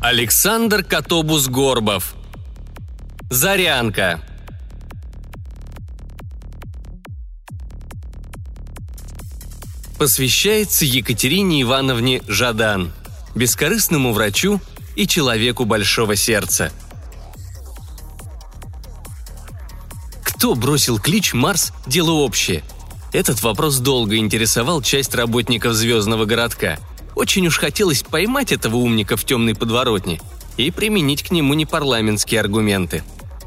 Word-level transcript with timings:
Александр 0.00 0.84
Котобус-Горбов. 0.84 2.14
Зарянка. 3.28 4.20
Посвящается 9.98 10.84
Екатерине 10.84 11.62
Ивановне 11.62 12.22
Жадан, 12.28 12.92
бескорыстному 13.34 14.12
врачу 14.12 14.60
и 14.96 15.06
человеку 15.06 15.64
большого 15.64 16.16
сердца. 16.16 16.72
Кто 20.22 20.54
бросил 20.54 20.98
клич 20.98 21.34
«Марс»– 21.34 21.72
дело 21.86 22.12
общее. 22.12 22.62
Этот 23.12 23.42
вопрос 23.42 23.78
долго 23.78 24.16
интересовал 24.16 24.82
часть 24.82 25.14
работников 25.14 25.74
звездного 25.74 26.24
городка– 26.24 26.78
очень 27.18 27.48
уж 27.48 27.58
хотелось 27.58 28.04
поймать 28.04 28.52
этого 28.52 28.76
умника 28.76 29.16
в 29.16 29.24
темной 29.24 29.56
подворотне 29.56 30.20
и 30.56 30.70
применить 30.70 31.24
к 31.24 31.32
нему 31.32 31.54
непарламентские 31.54 32.40
аргументы. 32.40 33.02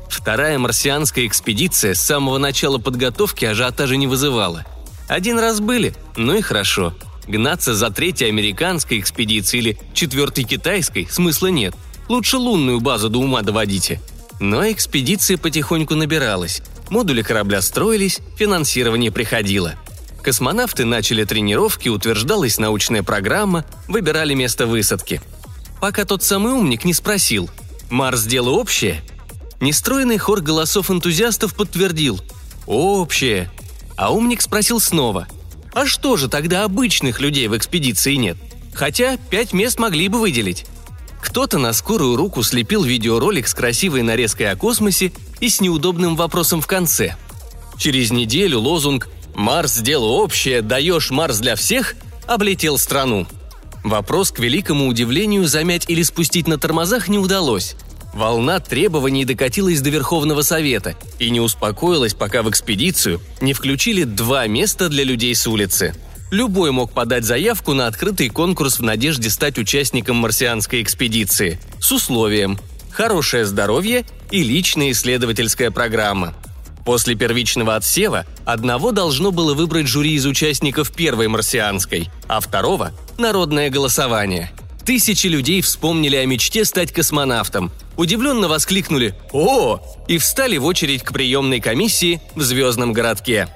Вторая 0.09 0.59
марсианская 0.59 1.25
экспедиция 1.25 1.93
с 1.93 2.01
самого 2.01 2.37
начала 2.37 2.79
подготовки 2.79 3.45
ажиотажа 3.45 3.95
не 3.95 4.07
вызывала. 4.07 4.65
Один 5.11 5.37
раз 5.37 5.59
были, 5.59 5.93
ну 6.15 6.35
и 6.35 6.41
хорошо. 6.41 6.95
Гнаться 7.27 7.75
за 7.75 7.89
третьей 7.91 8.29
американской 8.29 8.97
экспедицией 8.97 9.61
или 9.61 9.79
четвертой 9.93 10.45
китайской 10.45 11.05
смысла 11.11 11.47
нет. 11.47 11.75
Лучше 12.07 12.37
лунную 12.37 12.79
базу 12.79 13.09
до 13.09 13.19
ума 13.19 13.41
доводите. 13.41 14.01
Но 14.39 14.71
экспедиция 14.71 15.37
потихоньку 15.37 15.95
набиралась. 15.95 16.61
Модули 16.89 17.21
корабля 17.21 17.61
строились, 17.61 18.21
финансирование 18.37 19.11
приходило– 19.11 19.75
Космонавты 20.21 20.85
начали 20.85 21.23
тренировки, 21.23 21.89
утверждалась 21.89 22.59
научная 22.59 23.01
программа, 23.01 23.65
выбирали 23.87 24.35
место 24.35 24.67
высадки. 24.67 25.19
Пока 25.79 26.05
тот 26.05 26.21
самый 26.21 26.53
умник 26.53 26.85
не 26.85 26.93
спросил 26.93 27.49
«Марс– 27.89 28.23
дело 28.25 28.51
общее?» 28.51 29.01
Нестроенный 29.59 30.19
хор 30.19 30.41
голосов 30.41 30.91
энтузиастов 30.91 31.55
подтвердил 31.55 32.21
«Общее». 32.67 33.49
А 34.01 34.11
умник 34.11 34.41
спросил 34.41 34.79
снова 34.79 35.27
«А 35.75 35.85
что 35.85 36.17
же 36.17 36.27
тогда 36.27 36.63
обычных 36.63 37.21
людей 37.21 37.47
в 37.47 37.55
экспедиции 37.55 38.15
нет? 38.15 38.35
Хотя 38.73 39.15
пять 39.29 39.53
мест 39.53 39.79
могли 39.79 40.07
бы 40.07 40.19
выделить». 40.19 40.65
Кто-то 41.21 41.59
на 41.59 41.71
скорую 41.71 42.15
руку 42.15 42.41
слепил 42.41 42.83
видеоролик 42.83 43.47
с 43.47 43.53
красивой 43.53 44.01
нарезкой 44.01 44.49
о 44.49 44.55
космосе 44.55 45.11
и 45.39 45.49
с 45.49 45.61
неудобным 45.61 46.15
вопросом 46.15 46.61
в 46.61 46.67
конце. 46.67 47.15
Через 47.77 48.09
неделю 48.09 48.59
лозунг 48.61 49.07
«Марс– 49.35 49.77
дело 49.81 50.05
общее, 50.05 50.63
даешь 50.63 51.11
Марс 51.11 51.37
для 51.37 51.55
всех» 51.55 51.93
облетел 52.25 52.79
страну. 52.79 53.27
Вопрос, 53.83 54.31
к 54.31 54.39
великому 54.39 54.87
удивлению, 54.87 55.45
замять 55.45 55.87
или 55.87 56.01
спустить 56.01 56.47
на 56.47 56.57
тормозах 56.57 57.07
не 57.07 57.19
удалось. 57.19 57.75
Волна 58.13 58.59
требований 58.59 59.25
докатилась 59.25 59.81
до 59.81 59.89
Верховного 59.89 60.41
Совета 60.41 60.95
и 61.19 61.29
не 61.29 61.39
успокоилась, 61.39 62.13
пока 62.13 62.43
в 62.43 62.49
экспедицию 62.49 63.21
не 63.39 63.53
включили 63.53 64.03
два 64.03 64.47
места 64.47 64.89
для 64.89 65.03
людей 65.03 65.33
с 65.33 65.47
улицы. 65.47 65.95
Любой 66.29 66.71
мог 66.71 66.93
подать 66.93 67.25
заявку 67.25 67.73
на 67.73 67.87
открытый 67.87 68.29
конкурс 68.29 68.79
в 68.79 68.83
надежде 68.83 69.29
стать 69.29 69.57
участником 69.57 70.17
марсианской 70.17 70.81
экспедиции 70.81 71.59
с 71.79 71.91
условием 71.91 72.57
«хорошее 72.91 73.45
здоровье» 73.45 74.05
и 74.29 74.43
личная 74.43 74.91
исследовательская 74.91 75.71
программа– 75.71 76.33
После 76.85 77.15
первичного 77.15 77.75
отсева 77.75 78.25
одного 78.45 78.91
должно 78.91 79.31
было 79.31 79.53
выбрать 79.53 79.87
жюри 79.87 80.13
из 80.13 80.25
участников 80.25 80.91
первой 80.91 81.27
марсианской, 81.27 82.09
а 82.27 82.39
второго– 82.39 82.91
народное 83.17 83.69
голосование. 83.69 84.51
Тысячи 84.85 85.27
людей 85.27 85.61
вспомнили 85.61 86.15
о 86.15 86.25
мечте 86.25 86.65
стать 86.65 86.91
космонавтом, 86.91 87.71
удивленно 87.97 88.47
воскликнули 88.47 89.15
«О!» 89.31 89.79
и 90.07 90.17
встали 90.17 90.57
в 90.57 90.65
очередь 90.65 91.03
к 91.03 91.13
приемной 91.13 91.59
комиссии 91.59 92.21
в 92.35 92.41
звездном 92.41 92.93
городке. 92.93 93.47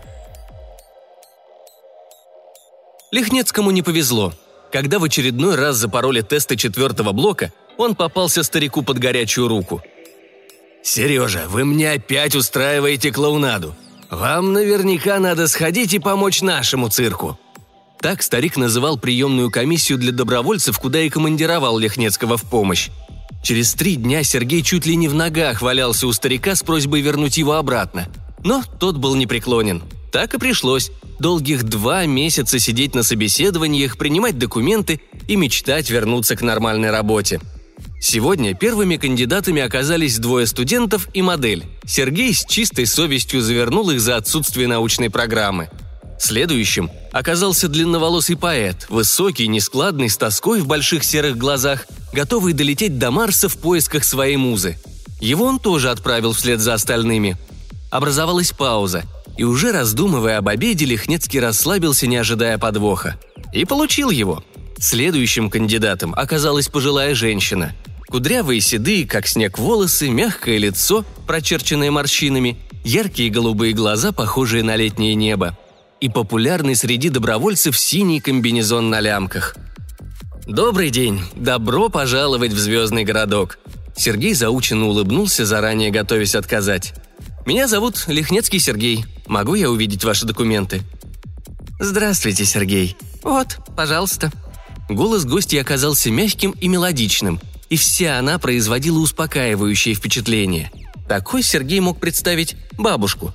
Лихнецкому 3.11 3.71
не 3.71 3.81
повезло. 3.81 4.33
Когда 4.71 4.99
в 4.99 5.03
очередной 5.03 5.55
раз 5.55 5.77
запороли 5.77 6.21
тесты 6.21 6.57
четвертого 6.57 7.11
блока, 7.11 7.53
он 7.77 7.95
попался 7.95 8.43
старику 8.43 8.81
под 8.81 8.99
горячую 8.99 9.47
руку– 9.47 9.81
«Сережа, 10.85 11.45
вы 11.49 11.65
мне 11.65 11.93
опять 11.93 12.35
устраиваете 12.35 13.11
клоунаду. 13.11 13.75
Вам 14.11 14.53
наверняка 14.53 15.19
надо 15.19 15.47
сходить 15.47 15.95
и 15.95 15.99
помочь 15.99 16.43
нашему 16.43 16.89
цирку». 16.89 17.39
Так 18.05 18.21
старик 18.21 18.55
называл 18.55 18.99
приемную 18.99 19.49
комиссию 19.49 19.97
для 19.97 20.11
добровольцев, 20.11 20.77
куда 20.77 21.01
и 21.01 21.09
командировал 21.09 21.79
Лехнецкого 21.79 22.37
в 22.37 22.43
помощь. 22.43 22.89
Через 23.43 23.73
три 23.73 23.95
дня 23.95 24.21
Сергей 24.21 24.61
чуть 24.61 24.85
ли 24.85 24.95
не 24.95 25.07
в 25.07 25.15
ногах 25.15 25.63
валялся 25.63 26.05
у 26.05 26.13
старика 26.13 26.53
с 26.53 26.61
просьбой 26.61 27.01
вернуть 27.01 27.37
его 27.37 27.53
обратно. 27.53 28.07
Но 28.43 28.61
тот 28.79 28.97
был 28.97 29.15
непреклонен. 29.15 29.81
Так 30.11 30.35
и 30.35 30.37
пришлось. 30.37 30.91
Долгих 31.17 31.63
два 31.63 32.05
месяца 32.05 32.59
сидеть 32.59 32.93
на 32.93 33.01
собеседованиях, 33.01 33.97
принимать 33.97 34.37
документы 34.37 35.01
и 35.27 35.35
мечтать 35.35 35.89
вернуться 35.89 36.35
к 36.35 36.43
нормальной 36.43 36.91
работе– 36.91 37.41
Сегодня 37.99 38.53
первыми 38.53 38.97
кандидатами 38.97 39.63
оказались 39.63 40.19
двое 40.19 40.45
студентов 40.45 41.09
и 41.15 41.23
модель. 41.23 41.65
Сергей 41.87 42.35
с 42.35 42.45
чистой 42.45 42.85
совестью 42.85 43.41
завернул 43.41 43.89
их 43.89 43.99
за 43.99 44.17
отсутствие 44.17 44.67
научной 44.67 45.09
программы. 45.09 45.69
Следующим 46.19 46.89
оказался 47.11 47.67
длинноволосый 47.67 48.37
поэт, 48.37 48.87
высокий, 48.89 49.47
нескладный, 49.47 50.09
с 50.09 50.17
тоской 50.17 50.61
в 50.61 50.67
больших 50.67 51.03
серых 51.03 51.37
глазах, 51.37 51.85
готовый 52.13 52.53
долететь 52.53 52.97
до 52.97 53.11
Марса 53.11 53.49
в 53.49 53.57
поисках 53.57 54.03
своей 54.03 54.37
музы. 54.37 54.77
Его 55.19 55.45
он 55.45 55.59
тоже 55.59 55.89
отправил 55.89 56.33
вслед 56.33 56.59
за 56.59 56.73
остальными. 56.73 57.37
Образовалась 57.91 58.51
пауза, 58.51 59.03
и 59.37 59.43
уже 59.43 59.71
раздумывая 59.71 60.37
об 60.37 60.47
обеде, 60.47 60.85
Лихнецкий 60.85 61.39
расслабился, 61.39 62.07
не 62.07 62.17
ожидая 62.17 62.57
подвоха. 62.57 63.17
И 63.53 63.65
получил 63.65 64.09
его. 64.09 64.43
Следующим 64.79 65.49
кандидатом 65.49 66.13
оказалась 66.15 66.67
пожилая 66.67 67.15
женщина– 67.15 67.75
Кудрявые 68.07 68.61
седые, 68.61 69.07
как 69.07 69.27
снег, 69.27 69.57
волосы, 69.57 70.09
мягкое 70.09 70.57
лицо, 70.57 71.03
прочерченное 71.27 71.91
морщинами, 71.91 72.57
яркие 72.83 73.29
голубые 73.29 73.73
глаза, 73.73 74.11
похожие 74.11 74.63
на 74.63 74.75
летнее 74.75 75.15
небо. 75.15 75.57
И 76.01 76.09
популярный 76.09 76.75
среди 76.75 77.09
добровольцев 77.09 77.77
синий 77.77 78.19
комбинезон 78.19 78.89
на 78.89 78.99
лямках. 78.99 79.55
«Добрый 80.45 80.89
день! 80.89 81.21
Добро 81.35 81.89
пожаловать 81.89 82.51
в 82.51 82.59
звездный 82.59 83.03
городок!» 83.03 83.57
Сергей 83.95 84.33
заученно 84.33 84.85
улыбнулся, 84.85 85.45
заранее 85.45 85.89
готовясь 85.89 86.35
отказать. 86.35 86.93
«Меня 87.45 87.67
зовут 87.67 88.05
Лихнецкий 88.07 88.59
Сергей. 88.59 89.05
Могу 89.25 89.55
я 89.55 89.71
увидеть 89.71 90.03
ваши 90.03 90.25
документы?» 90.25 90.81
«Здравствуйте, 91.79 92.45
Сергей. 92.45 92.95
Вот, 93.23 93.57
пожалуйста». 93.75 94.31
Голос 94.87 95.25
гостя 95.25 95.59
оказался 95.61 96.11
мягким 96.11 96.51
и 96.51 96.67
мелодичным– 96.67 97.39
и 97.69 97.77
вся 97.77 98.19
она 98.19 98.39
производила 98.39 98.99
успокаивающее 98.99 99.95
впечатление. 99.95 100.71
Такой 101.07 101.43
Сергей 101.43 101.79
мог 101.79 101.99
представить 101.99 102.55
бабушку. 102.77 103.33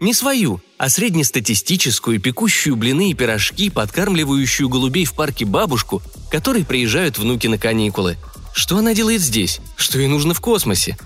Не 0.00 0.14
свою, 0.14 0.62
а 0.78 0.88
среднестатистическую, 0.88 2.20
пекущую 2.20 2.74
блины 2.74 3.10
и 3.10 3.14
пирожки, 3.14 3.68
подкармливающую 3.68 4.66
голубей 4.66 5.04
в 5.04 5.12
парке 5.12 5.44
бабушку, 5.44 6.02
которой 6.30 6.64
приезжают 6.64 7.18
внуки 7.18 7.48
на 7.48 7.58
каникулы. 7.58 8.16
Что 8.54 8.78
она 8.78 8.94
делает 8.94 9.20
здесь? 9.20 9.60
Что 9.76 9.98
ей 9.98 10.08
нужно 10.08 10.32
в 10.32 10.40
космосе? 10.40 10.96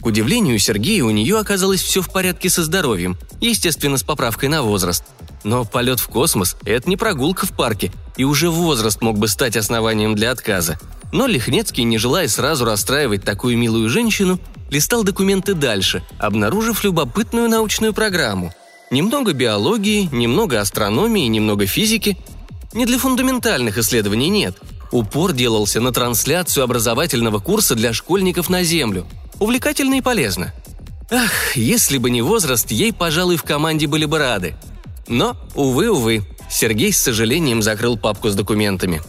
К 0.00 0.06
удивлению 0.06 0.58
Сергея, 0.58 1.04
у 1.04 1.10
нее 1.10 1.38
оказалось 1.38 1.80
все 1.80 2.02
в 2.02 2.12
порядке 2.12 2.50
со 2.50 2.64
здоровьем, 2.64 3.16
естественно, 3.40 3.98
с 3.98 4.02
поправкой 4.02 4.48
на 4.48 4.64
возраст. 4.64 5.04
Но 5.44 5.64
полет 5.64 6.00
в 6.00 6.08
космос– 6.08 6.56
это 6.64 6.90
не 6.90 6.96
прогулка 6.96 7.46
в 7.46 7.50
парке, 7.50 7.92
и 8.16 8.24
уже 8.24 8.50
возраст 8.50 9.00
мог 9.00 9.16
бы 9.16 9.28
стать 9.28 9.56
основанием 9.56 10.16
для 10.16 10.32
отказа. 10.32 10.80
Но 11.14 11.28
Лихнецкий, 11.28 11.84
не 11.84 11.96
желая 11.96 12.26
сразу 12.26 12.64
расстраивать 12.64 13.22
такую 13.22 13.56
милую 13.56 13.88
женщину, 13.88 14.40
листал 14.68 15.04
документы 15.04 15.54
дальше, 15.54 16.02
обнаружив 16.18 16.82
любопытную 16.82 17.48
научную 17.48 17.94
программу. 17.94 18.52
Немного 18.90 19.32
биологии, 19.32 20.08
немного 20.10 20.60
астрономии, 20.60 21.28
немного 21.28 21.66
физики. 21.66 22.18
Не 22.72 22.84
для 22.84 22.98
фундаментальных 22.98 23.78
исследований 23.78 24.28
нет. 24.28 24.56
Упор 24.90 25.32
делался 25.32 25.80
на 25.80 25.92
трансляцию 25.92 26.64
образовательного 26.64 27.38
курса 27.38 27.76
для 27.76 27.92
школьников 27.92 28.50
на 28.50 28.64
Землю. 28.64 29.06
Увлекательно 29.38 29.94
и 29.94 30.00
полезно. 30.00 30.52
Ах, 31.12 31.56
если 31.56 31.98
бы 31.98 32.10
не 32.10 32.22
возраст, 32.22 32.72
ей, 32.72 32.92
пожалуй, 32.92 33.36
в 33.36 33.44
команде 33.44 33.86
были 33.86 34.04
бы 34.04 34.18
рады. 34.18 34.56
Но, 35.06 35.36
увы-увы, 35.54 36.24
Сергей 36.50 36.92
с 36.92 37.00
сожалением 37.00 37.62
закрыл 37.62 37.96
папку 37.96 38.30
с 38.30 38.34
документами. 38.34 39.00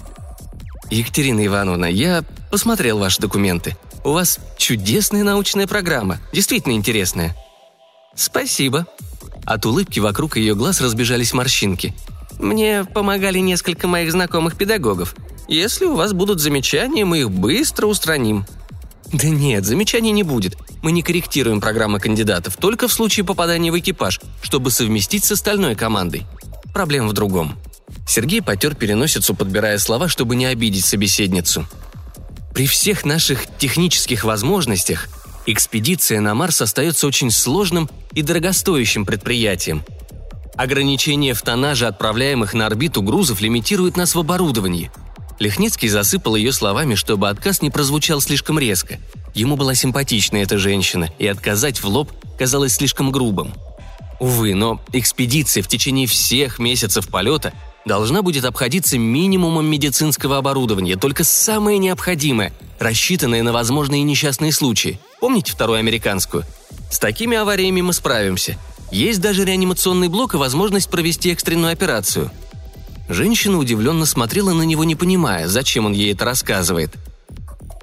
«Екатерина 0.90 1.46
Ивановна, 1.46 1.86
я 1.86 2.24
посмотрел 2.52 3.00
ваши 3.00 3.20
документы. 3.20 3.76
У 4.04 4.12
вас 4.12 4.40
чудесная 4.58 5.24
научная 5.24 5.68
программа, 5.68 6.20
действительно 6.32 6.74
интересная». 6.74 7.36
«Спасибо». 8.16 8.88
От 9.46 9.66
улыбки 9.66 10.00
вокруг 10.00 10.38
ее 10.38 10.56
глаз 10.56 10.82
разбежались 10.82 11.34
морщинки. 11.34 11.94
«Мне 12.40 12.84
помогали 12.86 13.40
несколько 13.40 13.88
моих 13.88 14.12
знакомых 14.12 14.58
педагогов. 14.58 15.16
Если 15.48 15.86
у 15.86 15.96
вас 15.96 16.14
будут 16.14 16.40
замечания, 16.40 17.06
мы 17.06 17.20
их 17.20 17.32
быстро 17.32 17.88
устраним». 17.88 18.46
«Да 19.12 19.28
нет, 19.28 19.66
замечаний 19.66 20.12
не 20.12 20.24
будет. 20.24 20.58
Мы 20.82 20.92
не 20.92 21.04
корректируем 21.04 21.62
программы 21.62 22.00
кандидатов, 22.00 22.58
только 22.58 22.88
в 22.88 22.94
случае 22.94 23.26
попадания 23.26 23.72
в 23.72 23.80
экипаж, 23.80 24.20
чтобы 24.42 24.72
совместить 24.72 25.24
с 25.24 25.32
остальной 25.32 25.76
командой. 25.76 26.24
Проблема 26.74 27.10
в 27.10 27.14
другом». 27.14 27.58
Сергей 28.07 28.42
потер 28.42 28.75
переносицу, 28.75 29.36
подбирая 29.36 29.78
слова, 29.78 30.07
чтобы 30.07 30.36
не 30.36 30.46
обидеть 30.46 30.86
собеседницу. 30.86 31.68
При 32.54 32.68
всех 32.68 33.04
наших 33.04 33.46
технических 33.57 34.24
возможностях 34.24 35.10
экспедиция 35.46 36.22
на 36.22 36.34
Марс 36.34 36.62
остается 36.62 37.07
очень 37.07 37.31
сложным 37.31 37.90
и 38.13 38.22
дорогостоящим 38.22 39.06
предприятием. 39.06 39.84
Ограничение 40.56 41.34
в 41.34 41.42
тоннаже 41.42 41.88
отправляемых 41.88 42.54
на 42.54 42.66
орбиту 42.68 43.02
грузов 43.02 43.42
лимитирует 43.42 43.98
нас 43.98 44.16
в 44.16 44.19
оборудовании. 44.19 44.90
Лехницкий 45.38 45.90
засыпал 45.90 46.36
ее 46.36 46.54
словами, 46.54 46.96
чтобы 46.96 47.28
отказ 47.28 47.62
не 47.62 47.69
прозвучал 47.69 48.22
слишком 48.22 48.58
резко. 48.58 49.00
Ему 49.34 49.58
была 49.58 49.75
симпатична 49.75 50.38
эта 50.38 50.58
женщина, 50.58 51.10
и 51.19 51.28
отказать 51.28 51.84
в 51.84 51.88
лоб 51.88 52.10
казалось 52.40 52.75
слишком 52.75 53.12
грубым. 53.12 53.54
Увы, 54.22 54.54
но 54.56 54.81
экспедиция 54.94 55.62
в 55.62 55.68
течение 55.68 56.08
всех 56.08 56.58
месяцев 56.58 57.10
полета 57.10 57.51
должна 57.86 58.22
будет 58.22 58.46
обходиться 58.46 58.98
минимумом 58.98 59.66
медицинского 59.68 60.38
оборудования, 60.38 60.96
только 60.96 61.24
самое 61.24 61.78
необходимое, 61.78 62.52
рассчитанное 62.80 63.44
на 63.44 63.54
возможные 63.54 64.04
несчастные 64.04 64.52
случаи. 64.52 65.00
Помните 65.20 65.52
вторую 65.52 65.80
американскую? 65.80 66.44
С 66.90 67.00
такими 67.00 67.38
авариями 67.38 67.82
мы 67.82 67.94
справимся. 67.94 68.58
Есть 68.92 69.22
даже 69.22 69.46
реанимационный 69.46 70.10
блок 70.10 70.34
и 70.34 70.38
возможность 70.38 70.90
провести 70.90 71.32
экстренную 71.32 71.74
операцию. 71.74 72.32
Женщина 73.08 73.58
удивленно 73.58 74.06
смотрела 74.06 74.52
на 74.52 74.64
него, 74.64 74.84
не 74.84 74.96
понимая, 74.96 75.48
зачем 75.48 75.86
он 75.86 75.94
ей 75.94 76.14
это 76.14 76.26
рассказывает. 76.26 76.92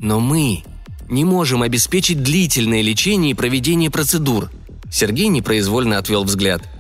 Но 0.01 0.19
мы 0.19 0.65
не 1.09 1.25
можем 1.25 1.63
обеспечить 1.63 2.23
длительное 2.23 2.83
лечение 2.83 3.33
и 3.33 3.35
проведение 3.35 3.91
процедур. 3.91 4.51
Сергей 4.91 5.29
непроизвольно 5.29 5.99
отвел 5.99 6.25
взгляд– 6.25 6.63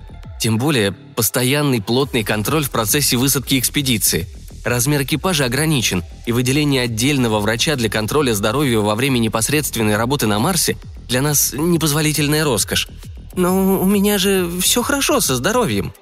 тем 0.42 0.58
более 0.58 0.90
постоянный 0.90 1.80
плотный 1.80 2.24
контроль 2.24 2.64
в 2.64 2.70
процессе 2.70 3.16
высадки 3.16 3.60
экспедиции. 3.60 4.26
Размер 4.64 5.04
экипажа 5.04 5.44
ограничен, 5.44 6.02
и 6.26 6.32
выделение 6.32 6.82
отдельного 6.82 7.38
врача 7.38 7.76
для 7.76 7.88
контроля 7.88 8.34
здоровья 8.34 8.80
во 8.80 8.96
время 8.96 9.20
непосредственной 9.20 9.94
работы 9.94 10.26
на 10.26 10.40
Марсе 10.40 10.76
для 11.06 11.22
нас 11.22 11.52
непозволительная 11.52 12.42
роскошь. 12.42 12.88
Но 13.36 13.80
у 13.80 13.84
меня 13.84 14.18
же 14.18 14.50
все 14.60 14.82
хорошо 14.82 15.20
со 15.20 15.36
здоровьем. 15.36 15.94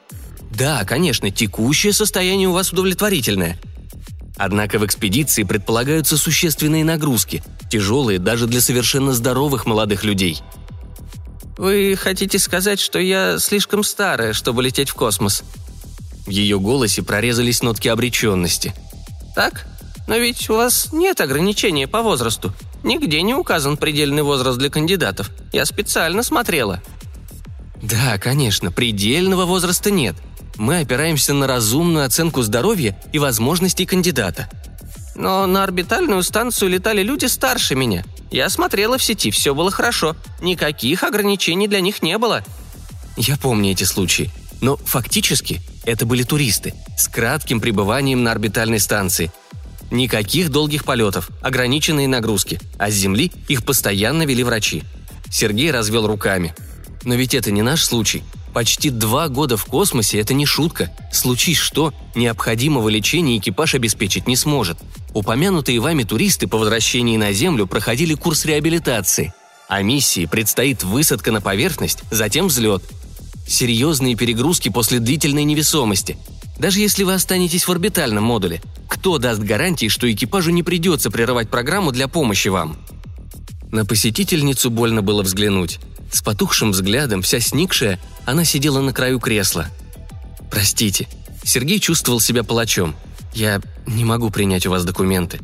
Да, 0.50 0.84
конечно, 0.84 1.30
текущее 1.30 1.92
состояние 1.92 2.48
у 2.48 2.52
вас 2.52 2.72
удовлетворительное. 2.72 3.60
Однако 4.38 4.78
в 4.78 4.86
экспедиции 4.86 5.42
предполагаются 5.42 6.16
существенные 6.16 6.82
нагрузки, 6.82 7.42
тяжелые 7.70 8.18
даже 8.18 8.46
для 8.46 8.62
совершенно 8.62 9.12
здоровых 9.12 9.66
молодых 9.66 10.02
людей– 10.02 10.40
«Вы 11.60 11.94
хотите 11.94 12.38
сказать, 12.38 12.80
что 12.80 12.98
я 12.98 13.38
слишком 13.38 13.84
старая, 13.84 14.32
чтобы 14.32 14.62
лететь 14.62 14.88
в 14.88 14.94
космос?» 14.94 15.44
В 16.24 16.30
ее 16.30 16.58
голосе 16.58 17.02
прорезались 17.02 17.60
нотки 17.62 17.86
обреченности. 17.86 18.72
«Так? 19.34 19.66
Но 20.08 20.16
ведь 20.16 20.48
у 20.48 20.54
вас 20.54 20.90
нет 20.90 21.20
ограничения 21.20 21.86
по 21.86 22.00
возрасту. 22.00 22.54
Нигде 22.82 23.20
не 23.20 23.34
указан 23.34 23.76
предельный 23.76 24.22
возраст 24.22 24.58
для 24.58 24.70
кандидатов. 24.70 25.28
Я 25.52 25.66
специально 25.66 26.22
смотрела». 26.22 26.82
«Да, 27.82 28.16
конечно, 28.16 28.72
предельного 28.72 29.44
возраста 29.44 29.90
нет. 29.90 30.16
Мы 30.56 30.78
опираемся 30.78 31.34
на 31.34 31.46
разумную 31.46 32.06
оценку 32.06 32.40
здоровья 32.40 32.98
и 33.12 33.18
возможностей 33.18 33.84
кандидата. 33.84 34.48
Но 35.14 35.46
на 35.46 35.64
орбитальную 35.64 36.22
станцию 36.22 36.70
летали 36.70 37.02
люди 37.02 37.26
старше 37.26 37.74
меня. 37.74 38.04
Я 38.30 38.48
смотрела 38.48 38.96
в 38.96 39.04
сети, 39.04 39.30
все 39.30 39.54
было 39.54 39.70
хорошо. 39.70 40.16
Никаких 40.40 41.02
ограничений 41.02 41.68
для 41.68 41.80
них 41.80 42.02
не 42.02 42.16
было. 42.18 42.44
Я 43.16 43.36
помню 43.36 43.72
эти 43.72 43.84
случаи. 43.84 44.30
Но 44.60 44.76
фактически 44.76 45.60
это 45.84 46.06
были 46.06 46.22
туристы 46.22 46.74
с 46.96 47.08
кратким 47.08 47.60
пребыванием 47.60 48.22
на 48.22 48.30
орбитальной 48.32 48.78
станции. 48.78 49.32
Никаких 49.90 50.50
долгих 50.50 50.84
полетов, 50.84 51.30
ограниченные 51.42 52.06
нагрузки, 52.06 52.60
а 52.78 52.90
с 52.90 52.94
Земли 52.94 53.32
их 53.48 53.64
постоянно 53.64 54.22
вели 54.22 54.44
врачи. 54.44 54.84
Сергей 55.30 55.70
развел 55.70 56.06
руками. 56.06 56.54
Но 57.02 57.14
ведь 57.14 57.34
это 57.34 57.50
не 57.50 57.62
наш 57.62 57.82
случай. 57.82 58.22
Почти 58.52 58.90
два 58.90 59.28
года 59.28 59.56
в 59.56 59.64
космосе– 59.64 60.18
это 60.20 60.34
не 60.34 60.44
шутка. 60.44 60.90
Случись 61.12 61.58
что, 61.58 61.94
необходимого 62.14 62.88
лечения 62.88 63.38
экипаж 63.38 63.74
обеспечить 63.74 64.26
не 64.26 64.36
сможет. 64.36 64.78
Упомянутые 65.12 65.80
вами 65.80 66.04
туристы 66.04 66.46
по 66.46 66.58
возвращении 66.58 67.16
на 67.16 67.32
Землю 67.32 67.66
проходили 67.66 68.14
курс 68.14 68.44
реабилитации. 68.44 69.34
А 69.68 69.82
миссии 69.82 70.26
предстоит 70.26 70.82
высадка 70.82 71.32
на 71.32 71.40
поверхность, 71.40 72.00
затем 72.10 72.48
взлет. 72.48 72.82
Серьезные 73.46 74.14
перегрузки 74.14 74.68
после 74.68 75.00
длительной 75.00 75.44
невесомости. 75.44 76.16
Даже 76.58 76.80
если 76.80 77.04
вы 77.04 77.14
останетесь 77.14 77.66
в 77.66 77.70
орбитальном 77.70 78.24
модуле, 78.24 78.60
кто 78.88 79.18
даст 79.18 79.40
гарантии, 79.40 79.88
что 79.88 80.10
экипажу 80.10 80.50
не 80.50 80.62
придется 80.62 81.10
прерывать 81.10 81.48
программу 81.48 81.90
для 81.90 82.06
помощи 82.06 82.48
вам? 82.48 82.76
На 83.72 83.84
посетительницу 83.84 84.70
больно 84.70 85.02
было 85.02 85.22
взглянуть. 85.22 85.78
С 86.12 86.22
потухшим 86.22 86.72
взглядом, 86.72 87.22
вся 87.22 87.40
сникшая, 87.40 88.00
она 88.26 88.44
сидела 88.44 88.80
на 88.80 88.92
краю 88.92 89.20
кресла. 89.20 89.68
«Простите». 90.50 91.08
Сергей 91.44 91.78
чувствовал 91.78 92.20
себя 92.20 92.42
палачом. 92.44 92.94
«Я 93.32 93.60
не 93.86 94.04
могу 94.04 94.30
принять 94.30 94.66
у 94.66 94.70
вас 94.70 94.84
документы». 94.84 95.40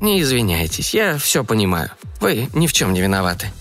«Не 0.00 0.20
извиняйтесь, 0.20 0.92
я 0.92 1.16
все 1.18 1.44
понимаю. 1.44 1.90
Вы 2.20 2.48
ни 2.54 2.66
в 2.66 2.72
чем 2.72 2.92
не 2.92 3.00
виноваты». 3.00 3.52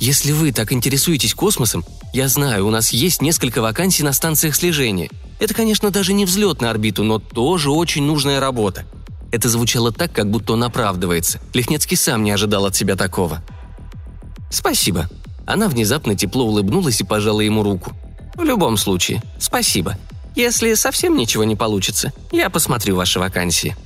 «Если 0.00 0.32
вы 0.32 0.52
так 0.52 0.72
интересуетесь 0.72 1.34
космосом, 1.34 1.84
я 2.12 2.28
знаю, 2.28 2.66
у 2.66 2.70
нас 2.70 2.90
есть 2.90 3.22
несколько 3.22 3.62
вакансий 3.62 4.02
на 4.02 4.12
станциях 4.12 4.54
слежения. 4.56 5.08
Это, 5.38 5.54
конечно, 5.54 5.90
даже 5.90 6.12
не 6.12 6.24
взлет 6.24 6.60
на 6.60 6.70
орбиту, 6.70 7.04
но 7.04 7.18
тоже 7.18 7.70
очень 7.70 8.02
нужная 8.04 8.38
работа. 8.38 8.84
Это 9.32 9.48
звучало 9.48 9.92
так, 9.92 10.12
как 10.12 10.30
будто 10.30 10.52
он 10.52 10.62
оправдывается. 10.62 11.40
Лихнецкий 11.54 11.96
сам 11.96 12.22
не 12.22 12.30
ожидал 12.30 12.66
от 12.66 12.76
себя 12.76 12.96
такого. 12.96 13.42
«Спасибо». 14.50 15.08
Она 15.46 15.68
внезапно 15.68 16.14
тепло 16.14 16.44
улыбнулась 16.44 17.00
и 17.00 17.04
пожала 17.04 17.40
ему 17.40 17.62
руку. 17.62 17.92
«В 18.34 18.44
любом 18.44 18.76
случае, 18.76 19.22
спасибо. 19.38 19.96
Если 20.34 20.74
совсем 20.74 21.16
ничего 21.16 21.44
не 21.44 21.56
получится, 21.56 22.12
я 22.30 22.50
посмотрю 22.50 22.96
ваши 22.96 23.18
вакансии». 23.18 23.76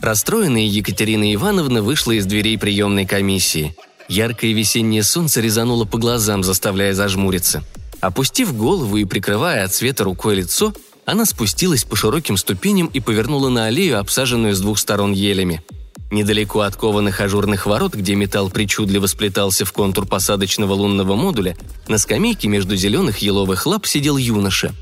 Расстроенная 0.00 0.62
Екатерина 0.62 1.34
Ивановна 1.34 1.82
вышла 1.82 2.12
из 2.12 2.26
дверей 2.26 2.58
приемной 2.58 3.06
комиссии. 3.06 3.74
Яркое 4.08 4.52
весеннее 4.52 5.02
солнце 5.02 5.40
резануло 5.40 5.84
по 5.84 5.98
глазам, 5.98 6.44
заставляя 6.44 6.94
зажмуриться. 6.94 7.64
Опустив 8.00 8.56
голову 8.56 8.98
и 8.98 9.04
прикрывая 9.04 9.64
от 9.64 9.74
света 9.74 10.04
рукой 10.04 10.36
лицо, 10.36 10.72
она 11.06 11.24
спустилась 11.24 11.82
по 11.82 11.96
широким 11.96 12.36
ступеням 12.36 12.86
и 12.86 13.00
повернула 13.00 13.48
на 13.48 13.66
аллею, 13.66 13.98
обсаженную 13.98 14.54
с 14.54 14.60
двух 14.60 14.78
сторон 14.78 15.12
елями– 15.12 15.62
Недалеко 16.10 16.60
от 16.60 16.76
кованых 16.76 17.20
ажурных 17.20 17.66
ворот, 17.66 17.94
где 17.94 18.14
металл 18.14 18.48
причудливо 18.48 19.06
сплетался 19.06 19.64
в 19.64 19.72
контур 19.72 20.06
посадочного 20.06 20.72
лунного 20.72 21.16
модуля, 21.16 21.56
на 21.88 21.98
скамейке 21.98 22.46
между 22.46 22.76
зеленых 22.76 23.18
еловых 23.18 23.66
лап 23.66 23.86
сидел 23.86 24.16
юноша. 24.16 24.72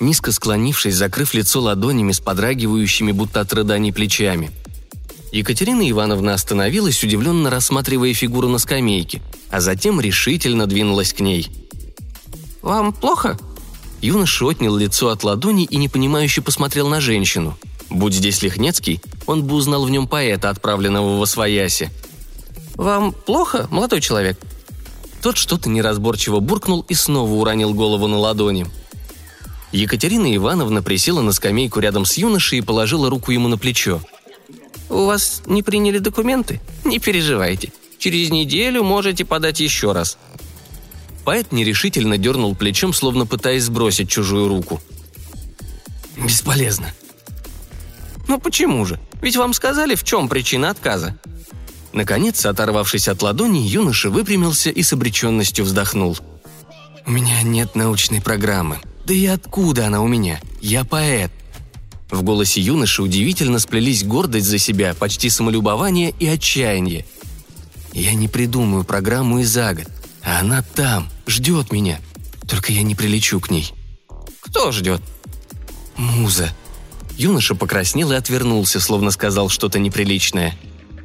Низко 0.00 0.32
склонившись, 0.32 0.94
закрыв 0.94 1.34
лицо 1.34 1.60
ладонями 1.60 2.12
с 2.12 2.20
подрагивающими, 2.20 3.12
будто 3.12 3.40
от 3.40 3.52
рыданий 3.52 3.92
плечами. 3.92 4.50
Екатерина 5.32 5.88
Ивановна 5.88 6.32
остановилась, 6.32 7.02
удивленно 7.04 7.50
рассматривая 7.50 8.14
фигуру 8.14 8.48
на 8.48 8.58
скамейке, 8.58 9.20
а 9.50 9.60
затем 9.60 10.00
решительно 10.00 10.66
двинулась 10.66 11.12
к 11.12 11.20
ней. 11.20 11.50
«Вам 12.62 12.92
плохо?» 12.92 13.38
Юноша 14.00 14.46
отнял 14.46 14.76
лицо 14.76 15.08
от 15.08 15.24
ладони 15.24 15.64
и 15.64 15.76
непонимающе 15.76 16.40
посмотрел 16.40 16.88
на 16.88 17.00
женщину– 17.02 17.58
Будь 17.90 18.14
здесь 18.14 18.42
Лихнецкий, 18.42 19.00
он 19.26 19.44
бы 19.44 19.54
узнал 19.54 19.84
в 19.84 19.90
нем 19.90 20.06
поэта, 20.06 20.50
отправленного 20.50 21.18
в 21.18 21.22
Освояси. 21.22 21.90
«Вам 22.76 23.12
плохо, 23.12 23.68
молодой 23.70 24.00
человек?» 24.00 24.38
Тот 25.22 25.36
что-то 25.36 25.70
неразборчиво 25.70 26.40
буркнул 26.40 26.84
и 26.88 26.94
снова 26.94 27.32
уронил 27.32 27.72
голову 27.72 28.06
на 28.08 28.18
ладони. 28.18 28.66
Екатерина 29.72 30.34
Ивановна 30.36 30.82
присела 30.82 31.20
на 31.22 31.32
скамейку 31.32 31.80
рядом 31.80 32.04
с 32.04 32.18
юношей 32.18 32.58
и 32.58 32.62
положила 32.62 33.08
руку 33.08 33.32
ему 33.32 33.48
на 33.48 33.56
плечо. 33.56 34.00
«У 34.90 35.06
вас 35.06 35.42
не 35.46 35.62
приняли 35.62 35.98
документы? 35.98 36.60
Не 36.84 36.98
переживайте. 36.98 37.72
Через 37.98 38.30
неделю 38.30 38.84
можете 38.84 39.24
подать 39.24 39.60
еще 39.60 39.92
раз». 39.92 40.18
Поэт 41.24 41.52
нерешительно 41.52 42.18
дернул 42.18 42.54
плечом, 42.54 42.92
словно 42.92 43.24
пытаясь 43.24 43.62
сбросить 43.64 44.10
чужую 44.10 44.48
руку. 44.48 44.80
«Бесполезно». 46.18 46.92
«Ну 48.28 48.38
почему 48.38 48.84
же? 48.84 48.98
Ведь 49.22 49.36
вам 49.36 49.52
сказали, 49.54 49.94
в 49.94 50.04
чем 50.04 50.28
причина 50.28 50.70
отказа». 50.70 51.18
Наконец, 51.92 52.44
оторвавшись 52.44 53.08
от 53.08 53.22
ладони, 53.22 53.60
юноша 53.60 54.10
выпрямился 54.10 54.70
и 54.70 54.82
с 54.82 54.92
обреченностью 54.92 55.64
вздохнул. 55.64 56.18
«У 57.06 57.10
меня 57.10 57.42
нет 57.42 57.74
научной 57.76 58.20
программы. 58.20 58.80
Да 59.04 59.14
и 59.14 59.26
откуда 59.26 59.86
она 59.86 60.00
у 60.00 60.08
меня? 60.08 60.40
Я 60.60 60.84
поэт. 60.84 61.30
В 62.14 62.22
голосе 62.22 62.60
юноши 62.60 63.02
удивительно 63.02 63.58
сплелись 63.58 64.04
гордость 64.04 64.46
за 64.46 64.58
себя, 64.58 64.94
почти 64.94 65.28
самолюбование 65.30 66.14
и 66.20 66.26
отчаяние. 66.26 67.06
«Я 67.92 68.14
не 68.14 68.28
придумаю 68.28 68.84
программу 68.84 69.40
и 69.40 69.44
за 69.44 69.74
год, 69.74 69.86
а 70.22 70.40
она 70.40 70.62
там, 70.62 71.08
ждет 71.26 71.72
меня. 71.72 72.00
Только 72.48 72.72
я 72.72 72.82
не 72.82 72.94
прилечу 72.94 73.40
к 73.40 73.50
ней». 73.50 73.72
«Кто 74.40 74.70
ждет?» 74.70 75.02
«Муза». 75.96 76.50
Юноша 77.16 77.54
покраснел 77.54 78.12
и 78.12 78.16
отвернулся, 78.16 78.80
словно 78.80 79.10
сказал 79.10 79.48
что-то 79.48 79.78
неприличное. 79.78 80.54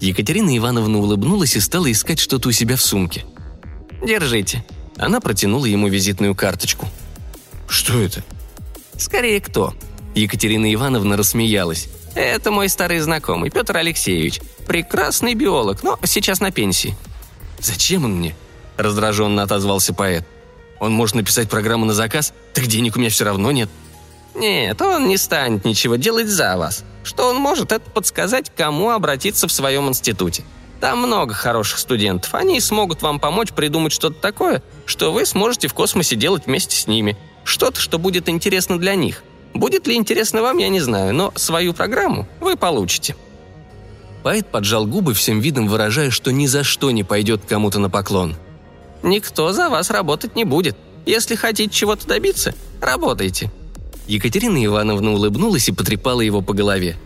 Екатерина 0.02 0.56
Ивановна 0.58 1.00
улыбнулась 1.00 1.56
и 1.56 1.60
стала 1.60 1.92
искать 1.92 2.20
что-то 2.20 2.50
у 2.50 2.52
себя 2.52 2.76
в 2.76 2.82
сумке. 2.82 3.26
«Держите». 4.06 4.66
Она 4.98 5.20
протянула 5.20 5.66
ему 5.66 5.88
визитную 5.88 6.36
карточку. 6.36 6.88
«Что 7.68 8.02
это?» 8.02 8.24
«Скорее 8.98 9.40
кто?» 9.40 9.74
Екатерина 10.16 10.74
Ивановна 10.74 11.16
рассмеялась. 11.16 11.88
«Это 12.16 12.52
мой 12.52 12.70
старый 12.70 13.00
знакомый, 13.00 13.52
Петр 13.52 13.78
Алексеевич. 13.78 14.42
Прекрасный 14.68 15.36
биолог, 15.36 15.84
но 15.84 16.00
сейчас 16.04 16.40
на 16.40 16.52
пенсии». 16.52 16.98
«Зачем 17.60 18.06
он 18.06 18.16
мне?»– 18.16 18.36
раздраженно 18.78 19.44
отозвался 19.44 19.94
поэт. 19.94 20.26
«Он 20.80 20.92
может 20.92 21.16
написать 21.16 21.50
программу 21.50 21.86
на 21.86 21.94
заказ, 21.94 22.34
так 22.54 22.68
денег 22.68 22.96
у 22.96 23.00
меня 23.00 23.10
все 23.10 23.26
равно 23.26 23.52
нет». 23.52 23.70
«Нет, 24.40 24.82
он 24.82 25.10
не 25.10 25.18
станет 25.18 25.66
ничего 25.66 25.98
делать 25.98 26.30
за 26.30 26.56
вас. 26.56 26.86
Что 27.04 27.28
он 27.28 27.36
может, 27.36 27.74
это 27.74 27.90
подсказать, 27.90 28.50
кому 28.56 28.92
обратиться 28.92 29.50
в 29.50 29.52
своем 29.52 29.90
институте. 29.90 30.44
Там 30.80 31.00
много 31.00 31.34
хороших 31.34 31.78
студентов. 31.78 32.34
Они 32.34 32.62
смогут 32.62 33.02
вам 33.02 33.20
помочь 33.20 33.52
придумать 33.52 33.92
что-то 33.92 34.20
такое, 34.22 34.64
что 34.86 35.12
вы 35.12 35.26
сможете 35.26 35.68
в 35.68 35.74
космосе 35.74 36.16
делать 36.16 36.46
вместе 36.46 36.78
с 36.78 36.88
ними. 36.88 37.18
Что-то, 37.44 37.82
что 37.82 38.00
будет 38.00 38.30
интересно 38.30 38.80
для 38.80 38.96
них. 38.96 39.24
Будет 39.54 39.88
ли 39.88 39.96
интересно 39.96 40.42
вам, 40.42 40.58
я 40.58 40.70
не 40.70 40.80
знаю, 40.80 41.14
но 41.14 41.34
свою 41.36 41.74
программу 41.74 42.26
вы 42.40 42.56
получите». 42.56 43.18
Поэт 44.24 44.48
поджал 44.48 44.86
губы, 44.86 45.14
всем 45.14 45.42
видом 45.42 45.68
выражая, 45.68 46.12
что 46.12 46.32
ни 46.32 46.46
за 46.46 46.64
что 46.64 46.92
не 46.92 47.04
пойдет 47.04 47.42
кому-то 47.46 47.80
на 47.80 47.90
поклон. 47.90 48.38
«Никто 49.04 49.52
за 49.52 49.70
вас 49.70 49.90
работать 49.90 50.36
не 50.36 50.46
будет. 50.46 50.78
Если 51.06 51.36
хотите 51.36 51.74
чего-то 51.74 52.08
добиться, 52.08 52.54
работайте». 52.82 53.52
Екатерина 54.10 54.66
Ивановна 54.66 55.12
улыбнулась 55.12 55.70
и 55.70 55.72
потрепала 55.72 56.22
его 56.22 56.42
по 56.42 56.54
голове. 56.54 56.98